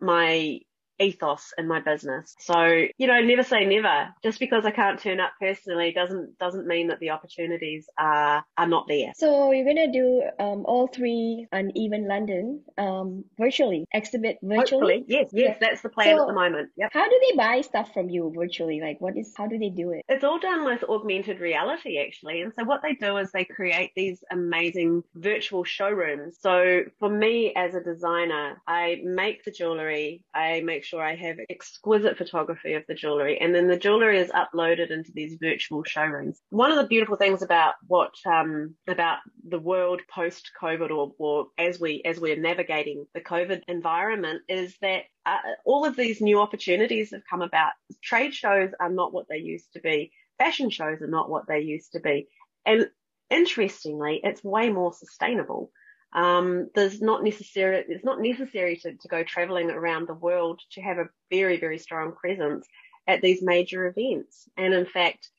my 0.02 0.60
ethos 1.00 1.54
in 1.58 1.68
my 1.68 1.80
business. 1.80 2.36
So, 2.40 2.86
you 2.98 3.08
know, 3.08 3.22
never 3.22 3.44
say 3.44 3.66
never. 3.66 4.10
Just 4.24 4.40
because 4.40 4.66
I 4.66 4.72
can't 4.72 5.00
turn 5.00 5.20
up 5.20 5.32
personally 5.40 5.92
doesn't 5.92 6.38
doesn't 6.38 6.68
mean 6.68 6.88
that 6.88 7.00
the 7.00 7.12
opportunities 7.12 7.88
are 7.98 8.44
are 8.58 8.68
not 8.68 8.88
there. 8.88 9.12
So 9.16 9.52
you're 9.52 9.66
gonna 9.66 9.92
do 9.92 10.24
um, 10.40 10.66
all 10.66 10.88
three 10.88 11.48
Uneven 11.52 12.08
London 12.08 12.62
um, 12.78 13.26
virtually, 13.38 13.86
exhibit 13.94 14.38
virtually. 14.44 14.60
Hopefully, 14.60 15.06
yes, 15.08 15.30
yes, 15.32 15.58
yeah. 15.60 15.68
that's 15.70 15.82
the 15.82 15.90
plan 15.90 16.18
so 16.18 16.24
at 16.24 16.28
the 16.28 16.34
moment. 16.34 16.70
Yep. 16.78 16.92
How 16.94 17.08
do 17.10 17.20
they 17.30 17.38
buy 17.38 17.62
stuff 17.62 17.94
from 17.94 18.10
you 18.10 18.32
virtually? 18.36 18.82
Like, 18.82 19.00
what 19.00 19.18
is 19.18 19.34
how 19.36 19.48
do 19.48 19.58
they 19.58 19.70
do 19.70 19.92
it? 19.92 20.04
It's 20.10 20.24
all 20.24 20.40
done 20.40 20.66
with 20.66 20.84
augmented 20.84 21.40
reality 21.40 22.00
actually, 22.00 22.42
and 22.42 22.52
so 22.58 22.66
what 22.66 22.82
they 22.82 22.96
do 22.96 23.18
is 23.18 23.32
they 23.32 23.46
create 23.46 23.92
these 23.96 24.24
amazing 24.32 25.04
virtual 25.16 25.64
showrooms. 25.64 26.38
So 26.42 26.82
for 27.00 27.10
me 27.10 27.54
as 27.56 27.76
a 27.76 27.82
designer, 27.82 28.62
I 28.68 29.02
make 29.04 29.44
the 29.44 29.52
jewelry, 29.52 30.24
I 30.34 30.62
make 30.62 30.84
sure 30.90 31.04
I 31.04 31.16
have 31.16 31.38
exquisite 31.50 32.18
photography 32.18 32.74
of 32.74 32.84
the 32.88 32.96
jewelry 32.96 33.40
and 33.40 33.54
then 33.54 33.68
the 33.68 33.78
jewelry 33.78 34.20
is 34.20 34.32
uploaded 34.32 34.90
into 34.92 35.12
these 35.14 35.38
virtual 35.40 35.84
showrooms. 35.84 36.42
One 36.50 36.72
of 36.72 36.78
the 36.78 36.88
beautiful 36.88 37.16
things 37.16 37.42
about 37.42 37.76
what, 37.88 38.14
um, 38.26 38.76
about 38.88 39.20
the 39.48 39.60
world 39.60 40.02
post 40.14 40.52
COVID 40.62 40.90
or, 40.90 41.14
or 41.20 41.48
as 41.58 41.80
we, 41.80 42.02
as 42.06 42.20
we're 42.20 42.40
navigating 42.40 43.06
the 43.14 43.22
COVID 43.22 43.62
environment 43.68 44.42
is 44.50 44.76
that 44.82 45.04
uh, 45.26 45.38
all 45.66 45.86
of 45.86 45.96
these 45.96 46.22
new 46.22 46.40
opportunities 46.40 47.12
have 47.12 47.22
come 47.30 47.42
about. 47.42 47.74
Trade 48.04 48.34
shows 48.34 48.72
are 48.80 48.90
not 48.90 49.14
what 49.14 49.28
they 49.30 49.38
used 49.38 49.72
to 49.74 49.80
be. 49.82 50.12
Fashion 50.38 50.70
shows 50.70 51.02
are 51.02 51.08
not 51.08 51.30
what 51.30 51.48
they 51.48 51.60
used 51.60 51.92
to 51.94 52.00
be. 52.00 52.28
And 52.66 52.90
interestingly, 53.30 54.22
it's 54.24 54.44
way 54.44 54.70
more 54.70 54.94
sustainable. 54.94 55.72
Um, 56.14 56.70
there's 56.74 57.02
not 57.02 57.24
necessary, 57.24 57.86
it's 57.88 58.04
not 58.04 58.20
necessary 58.20 58.78
to, 58.78 58.94
to 58.96 59.08
go 59.08 59.24
traveling 59.24 59.70
around 59.70 60.08
the 60.08 60.14
world 60.14 60.60
to 60.72 60.82
have 60.82 60.98
a 60.98 61.10
very, 61.30 61.60
very 61.60 61.78
strong 61.78 62.14
presence 62.14 62.68
at 63.08 63.22
these 63.22 63.42
major 63.42 63.88
events. 63.88 64.48
And 64.58 64.74
in 64.74 64.86
fact, 64.86 65.30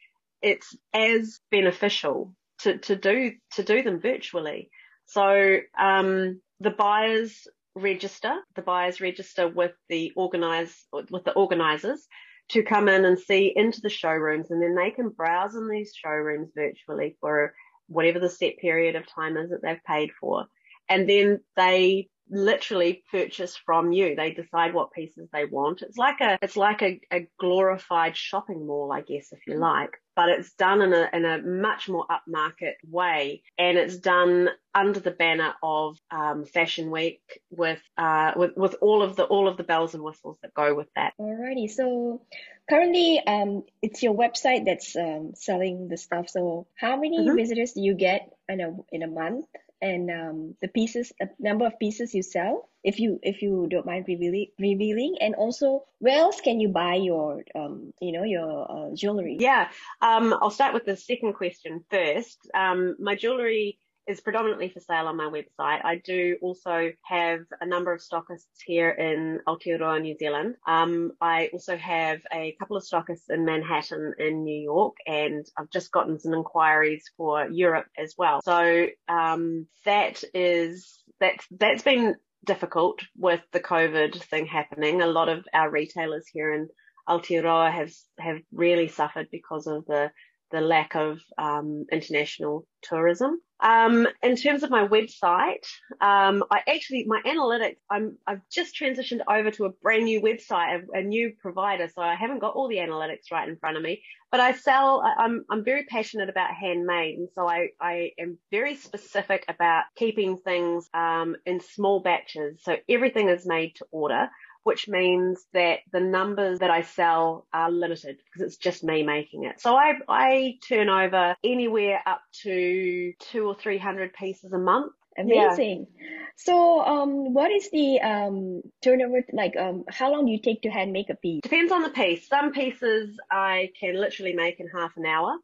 it's 0.43 0.77
as 0.95 1.41
beneficial 1.51 2.35
to, 2.61 2.79
to 2.79 2.97
do, 2.97 3.33
to 3.53 3.65
do 3.65 3.83
them 3.83 4.01
virtually. 4.01 4.71
So, 5.07 5.59
um, 5.79 6.41
the 6.61 6.71
buyers 6.71 7.49
register, 7.75 8.37
the 8.55 8.63
buyers 8.63 9.01
register 9.01 9.49
with 9.49 9.73
the 9.89 10.13
organize 10.15 10.75
with 10.93 11.25
the 11.25 11.33
organizers 11.33 12.07
to 12.51 12.63
come 12.63 12.89
in 12.89 13.05
and 13.05 13.19
see 13.19 13.53
into 13.55 13.81
the 13.81 13.89
showrooms 13.89 14.51
and 14.51 14.61
then 14.61 14.75
they 14.75 14.91
can 14.91 15.09
browse 15.09 15.55
in 15.55 15.69
these 15.69 15.95
showrooms 15.95 16.51
virtually 16.55 17.17
for 17.21 17.55
whatever 17.87 18.19
the 18.19 18.29
set 18.29 18.57
period 18.59 18.97
of 18.97 19.07
time 19.07 19.37
is 19.37 19.51
that 19.51 19.63
they've 19.63 19.85
paid 19.87 20.11
for. 20.21 20.47
And 20.91 21.09
then 21.09 21.41
they 21.57 22.09
literally 22.33 23.03
purchase 23.11 23.57
from 23.57 23.91
you. 23.91 24.15
They 24.15 24.33
decide 24.33 24.73
what 24.73 24.93
pieces 24.93 25.29
they 25.33 25.47
want. 25.47 25.83
It's 25.83 25.97
like 25.97 26.21
a, 26.21 26.39
it's 26.43 26.57
like 26.57 26.81
a, 26.83 27.01
a 27.13 27.27
glorified 27.41 28.17
shopping 28.17 28.67
mall, 28.67 28.93
I 28.93 29.01
guess, 29.01 29.33
if 29.33 29.41
you 29.49 29.57
like, 29.57 29.91
but 30.15 30.29
it's 30.29 30.53
done 30.53 30.81
in 30.81 30.93
a, 30.93 31.11
in 31.13 31.25
a 31.25 31.43
much 31.43 31.89
more 31.89 32.07
upmarket 32.09 32.75
way. 32.89 33.43
And 33.59 33.77
it's 33.77 33.97
done 33.97 34.49
under 34.73 35.01
the 35.01 35.11
banner 35.11 35.55
of, 35.61 35.97
um, 36.13 36.45
Fashion 36.45 36.93
Week 36.93 37.21
with, 37.51 37.83
uh, 37.99 38.33
with, 38.37 38.53
with 38.57 38.77
all 38.81 39.03
of 39.03 39.17
the, 39.17 39.25
all 39.25 39.49
of 39.49 39.57
the 39.57 39.65
bells 39.65 39.95
and 39.95 40.05
whistles 40.05 40.39
that 40.43 40.55
go 40.55 40.73
with 40.73 40.89
that. 40.95 41.15
Alrighty. 41.21 41.69
So 41.69 42.23
currently, 42.69 43.21
um, 43.27 43.65
it's 43.83 44.05
your 44.05 44.15
website 44.15 44.67
that's, 44.67 44.95
um, 44.95 45.33
selling 45.35 45.89
the 45.89 45.97
stuff. 45.97 46.29
So 46.29 46.69
how 46.77 46.95
many 46.95 47.19
mm-hmm. 47.19 47.37
visitors 47.37 47.73
do 47.73 47.81
you 47.81 47.95
get 47.95 48.31
in 48.49 48.61
a, 48.61 48.71
in 48.93 49.03
a 49.03 49.09
month? 49.09 49.47
And 49.83 50.11
um, 50.11 50.55
the 50.61 50.69
pieces, 50.69 51.13
a 51.21 51.29
number 51.39 51.67
of 51.67 51.79
pieces 51.79 52.15
you 52.15 52.23
sell, 52.23 52.69
if 52.83 52.99
you 52.99 53.19
if 53.23 53.43
you 53.43 53.67
don't 53.71 53.87
mind 53.87 54.07
revealing, 54.09 54.47
revealing, 54.59 55.17
and 55.21 55.35
also 55.35 55.85
where 55.99 56.19
else 56.19 56.41
can 56.41 56.61
you 56.61 56.69
buy 56.69 56.95
your 56.95 57.45
um, 57.55 57.93
you 58.01 58.13
know 58.13 58.25
your 58.25 58.71
uh, 58.71 58.95
jewelry? 58.95 59.37
Yeah, 59.41 59.69
um, 60.01 60.35
I'll 60.41 60.51
start 60.51 60.75
with 60.75 60.85
the 60.85 60.97
second 60.97 61.35
question 61.35 61.85
first. 61.91 62.39
Um, 62.55 62.97
my 62.99 63.15
jewelry 63.15 63.79
is 64.11 64.21
predominantly 64.21 64.69
for 64.69 64.81
sale 64.81 65.07
on 65.07 65.17
my 65.17 65.27
website. 65.27 65.85
I 65.85 66.03
do 66.05 66.37
also 66.43 66.91
have 67.05 67.41
a 67.61 67.67
number 67.67 67.93
of 67.93 68.01
stockists 68.01 68.59
here 68.67 68.91
in 68.91 69.39
Aotearoa, 69.47 70.03
New 70.03 70.17
Zealand. 70.19 70.57
Um, 70.67 71.13
I 71.21 71.49
also 71.53 71.77
have 71.77 72.21
a 72.33 72.57
couple 72.59 72.77
of 72.77 72.83
stockists 72.85 73.31
in 73.31 73.45
Manhattan 73.45 74.15
in 74.19 74.43
New 74.43 74.61
York, 74.61 74.97
and 75.07 75.47
I've 75.57 75.71
just 75.71 75.93
gotten 75.93 76.19
some 76.19 76.35
inquiries 76.35 77.05
for 77.17 77.49
Europe 77.49 77.87
as 77.97 78.15
well. 78.19 78.41
So 78.43 78.87
um, 79.09 79.69
that 79.85 80.25
is 80.35 80.99
that's 81.21 81.47
that's 81.53 81.83
been 81.83 82.17
difficult 82.45 83.01
with 83.17 83.43
the 83.53 83.61
COVID 83.61 84.21
thing 84.25 84.47
happening. 84.47 85.03
A 85.03 85.07
lot 85.07 85.29
of 85.29 85.45
our 85.55 85.71
retailers 85.71 86.27
here 86.27 86.53
in 86.53 86.69
Aotearoa 87.09 87.73
have 87.73 87.93
have 88.19 88.41
really 88.53 88.89
suffered 88.89 89.29
because 89.31 89.67
of 89.69 89.87
the 89.87 90.11
the 90.51 90.61
lack 90.61 90.95
of 90.95 91.21
um, 91.39 91.87
international 91.91 92.67
tourism. 92.83 93.41
Um, 93.63 94.09
in 94.23 94.37
terms 94.37 94.63
of 94.63 94.71
my 94.71 94.89
website, 94.89 95.67
um, 96.01 96.45
I 96.51 96.63
actually 96.67 97.05
my 97.07 97.21
analytics 97.27 97.77
I'm 97.91 98.17
I've 98.27 98.41
just 98.51 98.75
transitioned 98.75 99.21
over 99.29 99.51
to 99.53 99.67
a 99.67 99.71
brand 99.71 100.05
new 100.05 100.23
website, 100.23 100.83
a, 100.83 100.99
a, 100.99 101.03
new 101.03 101.35
provider, 101.43 101.89
so 101.95 102.01
I 102.01 102.15
haven't 102.15 102.39
got 102.39 102.55
all 102.55 102.69
the 102.69 102.79
analytics 102.79 103.31
right 103.31 103.47
in 103.47 103.57
front 103.57 103.77
of 103.77 103.83
me. 103.83 104.03
But 104.31 104.41
I 104.41 104.53
sell. 104.53 105.03
I'm 105.19 105.45
I'm 105.51 105.63
very 105.63 105.85
passionate 105.85 106.31
about 106.31 106.55
handmade, 106.55 107.19
and 107.19 107.29
so 107.35 107.47
I 107.47 107.69
I 107.79 108.13
am 108.19 108.39
very 108.51 108.77
specific 108.77 109.45
about 109.49 109.85
keeping 109.95 110.39
things 110.39 110.89
um, 110.95 111.37
in 111.45 111.61
small 111.61 112.01
batches. 112.01 112.61
So 112.63 112.79
everything 112.89 113.29
is 113.29 113.45
made 113.47 113.77
to 113.77 113.87
order 113.91 114.31
which 114.63 114.89
means 114.89 115.45
that 115.53 115.81
the 115.93 116.01
numbers 116.01 116.59
that 116.59 116.71
I 116.71 116.83
sell 116.83 117.47
are 117.53 117.71
limited 117.71 118.19
because 118.25 118.47
it's 118.47 118.57
just 118.57 118.85
me 118.85 119.03
making 119.03 119.45
it. 119.45 119.61
So 119.61 119.75
I, 119.75 119.95
I 120.09 120.59
turn 120.69 120.89
over 120.89 121.35
anywhere 121.43 122.01
up 122.07 122.21
to 122.43 123.13
two 123.31 123.47
or 123.47 123.55
300 123.55 124.13
pieces 124.13 124.53
a 124.53 124.59
month. 124.59 124.93
Amazing. 125.19 125.87
Yeah. 125.99 126.07
So, 126.37 126.81
um, 126.81 127.35
what 127.35 127.51
is 127.51 127.69
the 127.71 128.01
um 128.01 128.63
turnover 128.83 129.23
like? 129.33 129.57
Um, 129.57 129.85
how 129.89 130.11
long 130.13 130.25
do 130.25 130.33
you 130.33 130.41
take 130.41 130.63
to 130.63 130.71
hand 130.71 130.93
make 130.93 131.11
a 131.11 131.17
piece? 131.17 131.41
Depends 131.43 131.73
on 131.73 131.83
the 131.83 131.91
piece. 131.91 132.29
Some 132.29 132.53
pieces 132.53 133.19
I 133.31 133.71
can 133.79 134.01
literally 134.01 134.35
make 134.35 134.61
in 134.61 134.69
half 134.69 134.93
an 134.97 135.05
hour. 135.05 135.37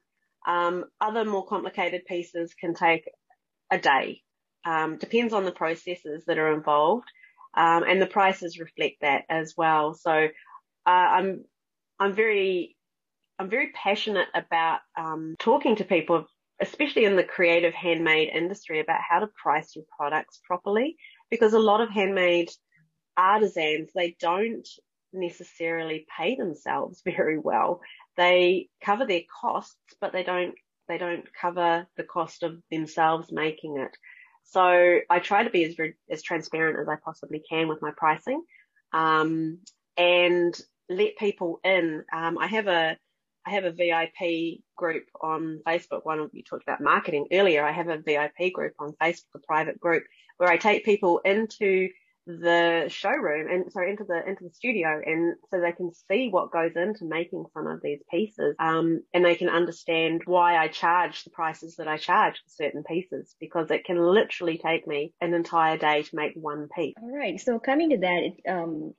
Um, 0.46 0.85
other 1.00 1.24
more 1.24 1.44
complicated 1.44 2.07
pieces 2.07 2.55
can 2.55 2.74
take 2.74 3.11
a 3.70 3.79
day. 3.79 4.22
Um, 4.64 4.98
depends 4.98 5.33
on 5.33 5.44
the 5.44 5.52
processes 5.52 6.24
that 6.26 6.38
are 6.38 6.55
involved. 6.55 7.09
Um, 7.56 7.84
and 7.84 8.00
the 8.00 8.06
prices 8.06 8.58
reflect 8.58 8.96
that 9.00 9.24
as 9.30 9.54
well. 9.56 9.94
So 9.94 10.10
uh, 10.86 10.90
I'm 10.90 11.44
I'm 11.98 12.14
very 12.14 12.76
I'm 13.38 13.50
very 13.50 13.72
passionate 13.74 14.28
about 14.34 14.80
um, 14.98 15.34
talking 15.38 15.76
to 15.76 15.84
people, 15.84 16.26
especially 16.60 17.04
in 17.04 17.16
the 17.16 17.24
creative 17.24 17.74
handmade 17.74 18.30
industry, 18.34 18.80
about 18.80 19.00
how 19.08 19.20
to 19.20 19.28
price 19.42 19.74
your 19.76 19.84
products 19.96 20.40
properly, 20.46 20.96
because 21.30 21.52
a 21.52 21.58
lot 21.58 21.80
of 21.80 21.90
handmade 21.90 22.50
artisans 23.16 23.90
they 23.94 24.14
don't 24.20 24.68
necessarily 25.12 26.06
pay 26.16 26.36
themselves 26.36 27.02
very 27.04 27.38
well. 27.38 27.80
They 28.16 28.68
cover 28.82 29.06
their 29.06 29.22
costs, 29.40 29.76
but 30.00 30.12
they 30.12 30.22
don't 30.22 30.54
they 30.88 30.98
don't 30.98 31.24
cover 31.40 31.86
the 31.96 32.04
cost 32.04 32.44
of 32.44 32.62
themselves 32.70 33.32
making 33.32 33.78
it. 33.78 33.96
So 34.48 35.00
I 35.11 35.18
try 35.18 35.44
to 35.44 35.50
be 35.50 35.64
as 35.64 35.76
as 36.11 36.22
transparent 36.22 36.78
as 36.78 36.88
I 36.88 36.96
possibly 37.04 37.42
can 37.48 37.68
with 37.68 37.82
my 37.82 37.90
pricing, 37.96 38.42
um, 38.92 39.59
and 39.96 40.59
let 40.88 41.16
people 41.16 41.61
in. 41.64 42.04
Um, 42.12 42.38
I 42.38 42.46
have 42.46 42.68
a 42.68 42.96
I 43.46 43.50
have 43.50 43.64
a 43.64 43.72
VIP 43.72 44.61
group 44.76 45.04
on 45.20 45.61
Facebook. 45.66 46.04
One 46.04 46.20
of 46.20 46.30
you 46.32 46.42
talked 46.42 46.64
about 46.64 46.80
marketing 46.80 47.26
earlier. 47.32 47.64
I 47.64 47.72
have 47.72 47.88
a 47.88 47.98
VIP 47.98 48.52
group 48.52 48.74
on 48.78 48.94
Facebook, 49.00 49.35
a 49.35 49.38
private 49.40 49.80
group 49.80 50.04
where 50.37 50.50
I 50.50 50.56
take 50.56 50.85
people 50.85 51.18
into 51.24 51.88
the 52.26 52.86
showroom 52.88 53.48
and 53.48 53.72
sorry 53.72 53.90
into 53.90 54.04
the 54.04 54.20
into 54.28 54.44
the 54.44 54.50
studio 54.50 55.00
and 55.04 55.36
so 55.50 55.60
they 55.60 55.72
can 55.72 55.92
see 56.10 56.28
what 56.28 56.50
goes 56.50 56.72
into 56.74 57.04
making 57.04 57.44
some 57.54 57.68
of 57.68 57.80
these 57.82 58.00
pieces 58.10 58.56
um, 58.58 59.00
and 59.14 59.24
they 59.24 59.36
can 59.36 59.48
understand 59.48 60.22
why 60.24 60.56
I 60.56 60.66
charge 60.66 61.22
the 61.22 61.30
prices 61.30 61.76
that 61.76 61.86
I 61.86 61.96
charge 61.96 62.34
for 62.34 62.64
certain 62.64 62.82
pieces 62.82 63.34
because 63.38 63.70
it 63.70 63.84
can 63.84 63.98
literally 63.98 64.58
take 64.58 64.86
me 64.86 65.12
an 65.20 65.34
entire 65.34 65.76
day 65.76 66.02
to 66.02 66.16
make 66.16 66.32
one 66.34 66.68
piece. 66.74 66.94
All 67.00 67.16
right. 67.16 67.40
So 67.40 67.58
coming 67.58 67.90
to 67.90 67.98
that, 67.98 68.52
um, 68.52 68.94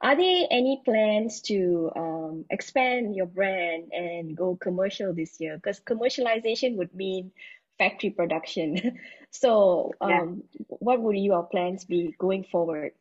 are 0.00 0.16
there 0.16 0.46
any 0.50 0.82
plans 0.84 1.40
to 1.42 1.90
um, 1.94 2.44
expand 2.50 3.14
your 3.14 3.26
brand 3.26 3.92
and 3.92 4.36
go 4.36 4.56
commercial 4.60 5.14
this 5.14 5.36
year? 5.38 5.56
Because 5.56 5.80
commercialization 5.80 6.76
would 6.76 6.94
mean 6.94 7.30
factory 7.82 8.10
production. 8.10 8.98
so, 9.30 9.92
um, 10.00 10.10
yeah. 10.10 10.66
what 10.68 11.00
would 11.02 11.16
your 11.16 11.44
plans 11.44 11.84
be 11.84 12.14
going 12.18 12.44
forward? 12.44 12.92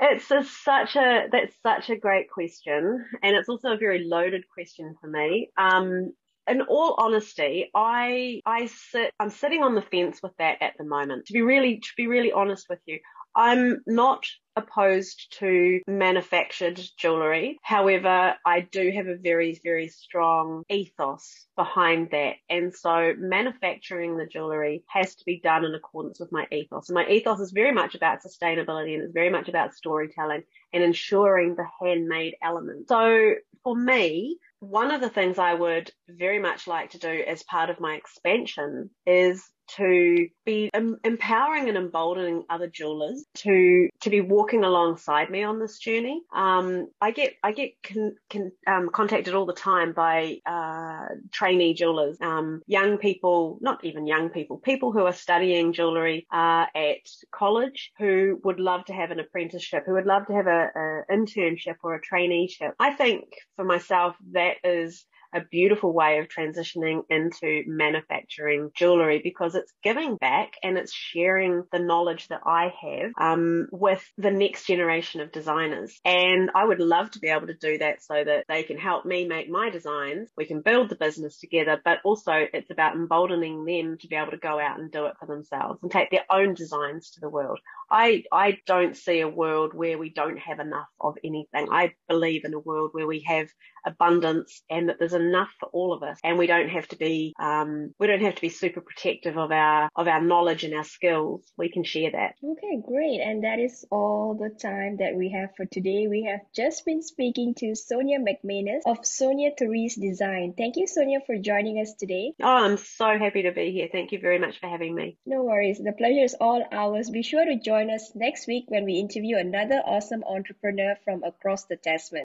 It's 0.00 0.26
such 0.26 0.96
a 0.96 1.28
that's 1.30 1.54
such 1.62 1.88
a 1.88 1.96
great 1.96 2.28
question, 2.28 3.04
and 3.22 3.36
it's 3.36 3.48
also 3.48 3.68
a 3.72 3.76
very 3.76 4.04
loaded 4.04 4.42
question 4.52 4.96
for 5.00 5.06
me. 5.06 5.50
Um, 5.56 6.12
in 6.48 6.62
all 6.62 6.96
honesty, 6.98 7.70
I 7.74 8.40
I 8.44 8.66
sit 8.66 9.12
I'm 9.20 9.30
sitting 9.30 9.62
on 9.62 9.76
the 9.76 9.82
fence 9.82 10.18
with 10.20 10.32
that 10.38 10.60
at 10.60 10.72
the 10.78 10.84
moment. 10.84 11.26
To 11.26 11.32
be 11.32 11.42
really 11.42 11.76
to 11.76 11.92
be 11.96 12.08
really 12.08 12.32
honest 12.32 12.66
with 12.68 12.80
you, 12.86 12.98
I'm 13.36 13.82
not 13.86 14.26
opposed 14.56 15.36
to 15.38 15.80
manufactured 15.86 16.80
jewellery. 16.96 17.58
However, 17.62 18.36
I 18.46 18.60
do 18.60 18.92
have 18.92 19.08
a 19.08 19.16
very, 19.16 19.60
very 19.64 19.88
strong 19.88 20.62
ethos 20.68 21.46
behind 21.56 22.10
that. 22.12 22.36
And 22.48 22.74
so 22.74 23.14
manufacturing 23.18 24.16
the 24.16 24.26
jewellery 24.26 24.84
has 24.88 25.16
to 25.16 25.24
be 25.24 25.40
done 25.40 25.64
in 25.64 25.74
accordance 25.74 26.20
with 26.20 26.30
my 26.30 26.46
ethos. 26.52 26.88
And 26.88 26.94
my 26.94 27.06
ethos 27.08 27.40
is 27.40 27.50
very 27.52 27.72
much 27.72 27.94
about 27.94 28.22
sustainability 28.22 28.94
and 28.94 29.02
it's 29.02 29.12
very 29.12 29.30
much 29.30 29.48
about 29.48 29.74
storytelling 29.74 30.44
and 30.72 30.82
ensuring 30.82 31.56
the 31.56 31.66
handmade 31.80 32.34
element. 32.42 32.88
So 32.88 33.34
for 33.64 33.76
me, 33.76 34.38
one 34.60 34.92
of 34.92 35.00
the 35.00 35.10
things 35.10 35.38
I 35.38 35.54
would 35.54 35.90
very 36.08 36.38
much 36.38 36.66
like 36.66 36.90
to 36.90 36.98
do 36.98 37.24
as 37.26 37.42
part 37.42 37.70
of 37.70 37.80
my 37.80 37.94
expansion 37.94 38.90
is 39.06 39.44
to 39.76 40.28
be 40.44 40.70
um, 40.74 40.98
empowering 41.04 41.68
and 41.68 41.78
emboldening 41.78 42.44
other 42.50 42.68
jewelers 42.68 43.24
to 43.34 43.88
to 44.00 44.10
be 44.10 44.20
walking 44.20 44.64
alongside 44.64 45.30
me 45.30 45.42
on 45.42 45.58
this 45.58 45.78
journey. 45.78 46.22
Um, 46.34 46.88
I 47.00 47.10
get 47.10 47.34
I 47.42 47.52
get 47.52 47.72
con, 47.82 48.16
con, 48.30 48.52
um, 48.66 48.90
contacted 48.92 49.34
all 49.34 49.46
the 49.46 49.52
time 49.52 49.92
by 49.92 50.38
uh, 50.46 51.06
trainee 51.32 51.74
jewelers, 51.74 52.18
um, 52.20 52.62
young 52.66 52.98
people, 52.98 53.58
not 53.60 53.84
even 53.84 54.06
young 54.06 54.30
people, 54.30 54.58
people 54.58 54.92
who 54.92 55.04
are 55.04 55.12
studying 55.12 55.72
jewellery 55.72 56.26
uh, 56.32 56.66
at 56.74 57.08
college 57.30 57.92
who 57.98 58.40
would 58.44 58.60
love 58.60 58.84
to 58.86 58.92
have 58.92 59.10
an 59.10 59.20
apprenticeship, 59.20 59.84
who 59.86 59.94
would 59.94 60.06
love 60.06 60.26
to 60.26 60.34
have 60.34 60.46
a, 60.46 60.70
a 60.74 61.12
internship 61.12 61.76
or 61.82 61.94
a 61.94 62.00
traineeship. 62.00 62.72
I 62.78 62.92
think 62.92 63.24
for 63.56 63.64
myself 63.64 64.16
that 64.32 64.56
is 64.64 65.06
a 65.34 65.40
beautiful 65.40 65.92
way 65.92 66.18
of 66.18 66.28
transitioning 66.28 67.02
into 67.10 67.64
manufacturing 67.66 68.70
jewelry 68.74 69.20
because 69.22 69.54
it's 69.54 69.72
giving 69.82 70.16
back 70.16 70.52
and 70.62 70.78
it's 70.78 70.94
sharing 70.94 71.64
the 71.72 71.78
knowledge 71.78 72.28
that 72.28 72.40
I 72.46 72.72
have 72.80 73.12
um, 73.20 73.66
with 73.72 74.04
the 74.16 74.30
next 74.30 74.66
generation 74.66 75.20
of 75.20 75.32
designers. 75.32 75.98
And 76.04 76.50
I 76.54 76.64
would 76.64 76.80
love 76.80 77.10
to 77.12 77.18
be 77.18 77.28
able 77.28 77.48
to 77.48 77.54
do 77.54 77.78
that 77.78 78.02
so 78.02 78.22
that 78.24 78.44
they 78.48 78.62
can 78.62 78.78
help 78.78 79.04
me 79.04 79.26
make 79.26 79.50
my 79.50 79.70
designs. 79.70 80.28
We 80.36 80.46
can 80.46 80.62
build 80.62 80.88
the 80.88 80.96
business 80.96 81.38
together, 81.38 81.80
but 81.84 81.98
also 82.04 82.32
it's 82.32 82.70
about 82.70 82.94
emboldening 82.94 83.64
them 83.64 83.98
to 83.98 84.08
be 84.08 84.16
able 84.16 84.30
to 84.30 84.36
go 84.36 84.60
out 84.60 84.78
and 84.78 84.90
do 84.90 85.06
it 85.06 85.14
for 85.18 85.26
themselves 85.26 85.80
and 85.82 85.90
take 85.90 86.10
their 86.10 86.24
own 86.30 86.54
designs 86.54 87.10
to 87.12 87.20
the 87.20 87.28
world. 87.28 87.58
I, 87.90 88.24
I 88.32 88.58
don't 88.66 88.96
see 88.96 89.20
a 89.20 89.28
world 89.28 89.74
where 89.74 89.98
we 89.98 90.10
don't 90.10 90.38
have 90.38 90.60
enough 90.60 90.88
of 91.00 91.16
anything. 91.24 91.68
I 91.70 91.94
believe 92.08 92.44
in 92.44 92.54
a 92.54 92.58
world 92.58 92.90
where 92.92 93.06
we 93.06 93.20
have 93.26 93.48
abundance 93.84 94.62
and 94.70 94.88
that 94.88 94.96
there's 94.98 95.14
enough 95.14 95.50
for 95.60 95.68
all 95.72 95.92
of 95.92 96.02
us. 96.02 96.18
And 96.24 96.38
we 96.38 96.46
don't 96.46 96.68
have 96.68 96.88
to 96.88 96.96
be 96.96 97.34
um, 97.38 97.94
we 97.98 98.06
don't 98.06 98.22
have 98.22 98.34
to 98.36 98.40
be 98.40 98.48
super 98.48 98.80
protective 98.80 99.36
of 99.36 99.50
our 99.50 99.88
of 99.96 100.08
our 100.08 100.20
knowledge 100.20 100.64
and 100.64 100.74
our 100.74 100.84
skills. 100.84 101.42
We 101.56 101.70
can 101.70 101.84
share 101.84 102.10
that. 102.12 102.34
Okay 102.42 102.80
great. 102.86 103.20
And 103.20 103.44
that 103.44 103.58
is 103.58 103.84
all 103.90 104.34
the 104.34 104.50
time 104.50 104.98
that 104.98 105.14
we 105.14 105.30
have 105.30 105.50
for 105.56 105.66
today. 105.66 106.06
We 106.08 106.24
have 106.30 106.40
just 106.54 106.84
been 106.84 107.02
speaking 107.02 107.54
to 107.58 107.74
sonia 107.74 108.18
mcmanus 108.18 108.82
of 108.86 109.04
sonia 109.04 109.50
therese 109.58 109.96
design. 109.96 110.54
Thank 110.56 110.76
you 110.76 110.86
sonia 110.86 111.20
for 111.26 111.36
joining 111.38 111.80
us 111.80 111.94
today. 111.94 112.32
Oh 112.42 112.64
i'm 112.64 112.76
so 112.76 113.18
happy 113.18 113.42
to 113.42 113.52
be 113.52 113.70
here. 113.72 113.88
Thank 113.90 114.12
you 114.12 114.18
very 114.20 114.38
much 114.38 114.60
for 114.60 114.68
having 114.68 114.94
me. 114.94 115.18
No 115.26 115.42
worries. 115.42 115.78
The 115.78 115.92
pleasure 115.92 116.24
is 116.24 116.36
all 116.40 116.64
ours. 116.72 117.10
Be 117.10 117.22
sure 117.22 117.44
to 117.44 117.58
join 117.58 117.90
us 117.90 118.12
next 118.14 118.46
week 118.46 118.64
when 118.68 118.84
we 118.84 118.94
interview 118.94 119.36
another 119.36 119.82
awesome 119.84 120.24
entrepreneur 120.24 120.96
from 121.04 121.22
across 121.22 121.64
the 121.64 121.76
tasman 121.76 122.24